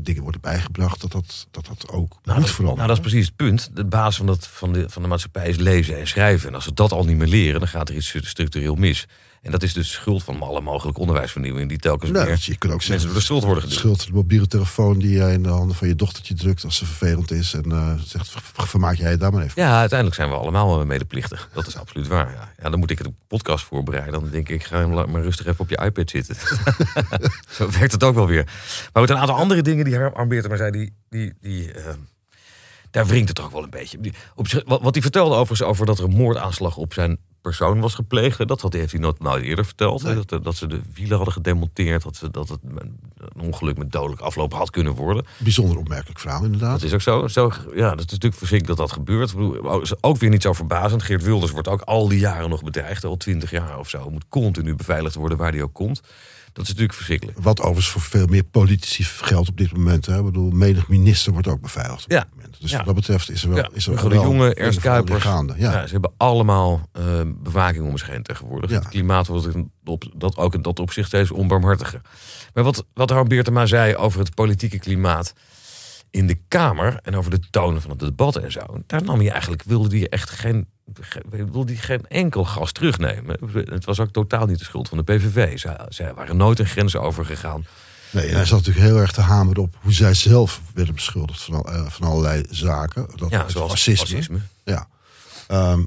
[0.00, 2.76] dingen worden bijgebracht, dat dat, dat, dat ook Nou, moet veranderen.
[2.76, 3.70] nou, dat is precies het punt.
[3.74, 6.48] De basis van, dat, van, de, van de maatschappij is lezen en schrijven.
[6.48, 9.06] En als ze dat al niet meer leren, dan gaat er iets structureel mis.
[9.48, 11.68] En dat is dus schuld van alle mogelijke onderwijsvernieuwing...
[11.68, 13.78] die telkens Nou, meer je kunt ook mensen zeggen, door de schuld worden geduwd.
[13.78, 16.86] schuld de mobiele telefoon die jij in de handen van je dochtertje drukt als ze
[16.86, 17.54] vervelend is.
[17.54, 19.62] En eh, zegt, "Ver- vermaak jij het daar maar even.
[19.62, 21.48] Ja, uiteindelijk zijn we allemaal medeplichtig.
[21.52, 22.30] Dat is absoluut waar.
[22.32, 22.52] Ja.
[22.62, 24.12] ja, dan moet ik het podcast voorbereiden.
[24.20, 26.36] Dan denk ik, ga maar rustig even op je iPad zitten.
[27.56, 28.44] Zo werkt het ook wel weer.
[28.92, 31.84] Maar met een aantal andere dingen die Harm Beerten maar zei, die, die, die, eh,
[32.90, 33.98] daar wringt het toch ook wel een beetje.
[34.34, 34.46] Op,
[34.82, 37.18] wat hij vertelde overigens over dat er een moordaanslag op zijn
[37.48, 38.48] persoon was gepleegd.
[38.48, 40.28] Dat had, heeft hij nooit nou eerder verteld.
[40.28, 42.02] Dat, dat ze de wielen hadden gedemonteerd.
[42.02, 45.26] Dat, ze, dat het een ongeluk met dodelijk afloop had kunnen worden.
[45.38, 46.80] Bijzonder opmerkelijk verhaal inderdaad.
[46.80, 47.26] Dat is ook zo.
[47.26, 49.30] zo ja, dat is natuurlijk verschrikkelijk dat dat gebeurt.
[49.30, 51.02] Ik bedoel, is ook weer niet zo verbazend.
[51.02, 53.04] Geert Wilders wordt ook al die jaren nog bedreigd.
[53.04, 54.10] Al twintig jaar of zo.
[54.10, 56.00] Moet continu beveiligd worden waar hij ook komt.
[56.58, 57.38] Dat is natuurlijk verschrikkelijk.
[57.38, 60.06] Wat overigens voor veel meer politici geldt op dit moment.
[60.06, 60.18] Hè.
[60.18, 62.20] Ik bedoel, menig minister wordt ook beveiligd op Ja.
[62.20, 62.56] dit moment.
[62.60, 62.76] Dus Ja.
[62.76, 65.22] wat dat betreft is er wel, Ja, is er wel de Jonge, Ernst Kuipers.
[65.22, 65.54] gaande.
[65.56, 65.72] Ja.
[65.72, 67.04] Ja, ze hebben allemaal eh,
[67.36, 68.70] bewaking om zich heen tegenwoordig.
[68.70, 68.78] Ja.
[68.78, 69.48] Het klimaat wordt
[69.84, 72.00] op, dat ook in dat opzicht steeds onbarmhartiger.
[72.54, 75.32] Maar wat, wat Beertema zei over het politieke klimaat
[76.10, 76.98] in de Kamer...
[77.02, 78.60] en over de tonen van het debat en zo...
[78.86, 80.66] daar nam je eigenlijk, wilde hij echt geen,
[81.00, 83.36] ge- wilde hij geen enkel gas terugnemen.
[83.52, 85.58] Het was ook totaal niet de schuld van de PVV.
[85.58, 87.64] Zij, zij waren nooit een grens overgegaan.
[88.10, 91.42] Nee, en hij zat natuurlijk heel erg te hameren op hoe zij zelf werden beschuldigd
[91.42, 93.06] van, al- eh, van allerlei zaken.
[93.16, 94.06] Dat Ja, zoals fascisme.
[94.06, 94.38] fascisme.
[94.64, 94.88] Ja.
[95.48, 95.82] Ehm,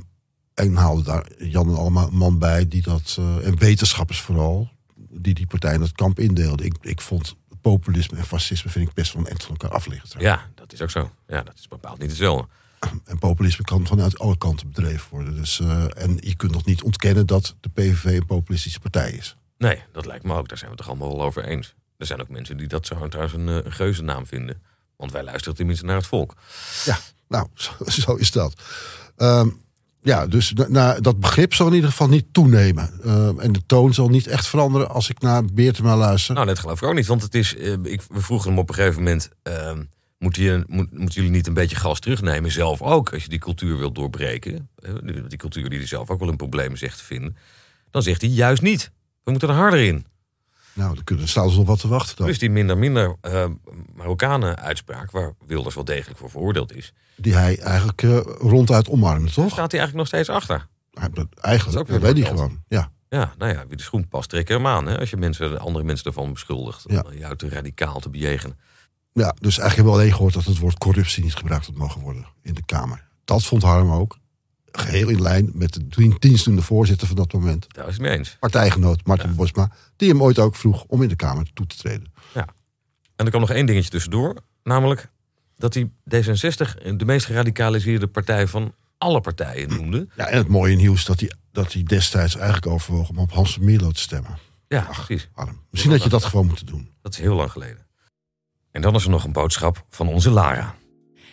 [0.54, 4.70] en haalde daar Jan en allemaal man bij die dat, eh, en wetenschappers vooral,
[5.10, 6.66] die die partij in het kamp indeelden.
[6.66, 9.86] Ik, ik vond populisme en fascisme vind ik best wel een eind van elkaar af
[9.86, 10.10] liggen.
[10.10, 10.42] trouwens.
[10.42, 11.12] Ja, dat is ook zo.
[11.28, 12.48] Ja, dat is bepaald niet hetzelfde.
[13.06, 15.36] En populisme kan vanuit alle kanten bedreven worden.
[15.36, 19.36] Dus, eh, en je kunt nog niet ontkennen dat de PVV een populistische partij is.
[19.58, 20.48] Nee, dat lijkt me ook.
[20.48, 21.74] Daar zijn we het toch allemaal wel over eens.
[21.98, 24.62] Er zijn ook mensen die dat zo trouwens een, eh, een geuzennaam vinden.
[24.96, 26.34] Want wij luisteren tenminste naar het volk.
[26.86, 26.98] Ja,
[27.28, 28.62] nou, zo, zo is dat.
[29.16, 29.50] Ehm,
[30.02, 32.90] ja, dus na- dat begrip zal in ieder geval niet toenemen.
[33.04, 36.34] Ehm, en de toon zal niet echt veranderen als ik naar Beertema luister.
[36.36, 37.08] Nou, net geloof ik ook niet.
[37.08, 39.30] Want het is, eh, ik, we vroegen hem op een gegeven moment...
[39.44, 39.84] ehm,
[40.18, 42.52] moeten, je, moet, moeten jullie niet een beetje gas terugnemen?
[42.52, 44.70] Zelf ook, als je die cultuur wilt doorbreken.
[44.76, 44.94] eh,
[45.28, 47.38] die cultuur die hij zelf ook wel een probleem zegt te vinden.
[47.92, 48.92] Dan zegt hij juist niet.
[49.24, 50.06] We moeten er harder in.
[50.74, 52.28] Nou, dan kunnen, staan ze nog wat te wachten dan.
[52.28, 53.46] Dus die minder minder eh
[54.02, 55.12] Marokkanen uitspraak...
[55.12, 56.94] waar Wilders wel degelijk voor veroordeeld is...
[57.16, 59.52] Die hij eigenlijk eh, ronduit omarmde, daar toch?
[59.52, 60.68] staat hij eigenlijk nog steeds achter.
[60.92, 62.64] Hij- dat- Dat Eigenlijk, dat weet hij gewoon.
[62.68, 62.92] Ja.
[63.10, 64.86] Ja, nou ja, wie de schoen past, trek hem aan.
[64.88, 65.00] Hè?
[65.00, 66.84] Als je mensen, andere mensen ervan beschuldigt.
[66.88, 67.02] Ja.
[67.12, 68.60] Om jou te radicaal te bejegenen.
[69.14, 72.02] ja, dus eigenlijk hebben we alleen gehoord dat het woord corruptie niet gebruikt had mogen
[72.02, 73.08] worden in de Kamer.
[73.26, 74.18] Dat vond Harm ook.
[74.72, 77.66] Geheel in lijn met de dien- dienstdoende voorzitter van dat moment.
[77.74, 78.38] Daar is het mee eens.
[78.40, 79.72] Partijgenoot Martin Bosma.
[79.96, 82.14] Die hem ooit ook vroeg om in de Kamer toe te treden.
[83.16, 84.36] En er kwam nog één dingetje tussendoor.
[84.64, 85.10] Namelijk
[85.56, 90.08] dat hij D66 de meest geradicaliseerde partij van alle partijen noemde.
[90.16, 93.32] Ja, en het mooie nieuws is dat hij, dat hij destijds eigenlijk overwoog om op
[93.32, 94.38] Hans van Mierlo te stemmen.
[94.68, 95.30] Ja, precies.
[95.34, 95.62] Harm.
[95.70, 96.90] Misschien had je dat gewoon moeten doen.
[97.02, 97.88] Dat is heel lang geleden.
[98.72, 100.76] En dan is er nog een boodschap van onze Lara.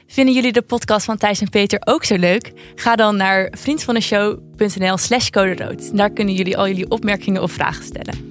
[0.07, 2.53] Vinden jullie de podcast van Thijs en Peter ook zo leuk?
[2.75, 5.97] Ga dan naar vriendvandeshow.nl slash code rood.
[5.97, 8.28] Daar kunnen jullie al jullie opmerkingen of vragen stellen.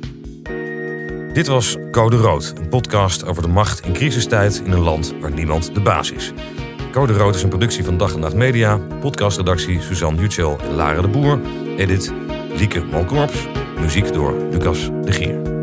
[1.38, 5.32] Dit was Code Rood, een podcast over de macht in crisistijd in een land waar
[5.32, 6.34] niemand de baas is.
[6.92, 11.02] Code Rood is een productie van Dag en Nacht Media, podcastredactie Suzanne Jutschel en Lara
[11.02, 11.40] de Boer,
[11.78, 12.14] edit
[12.56, 13.48] Lieke Malkorps,
[13.80, 15.57] muziek door Lucas de Geer.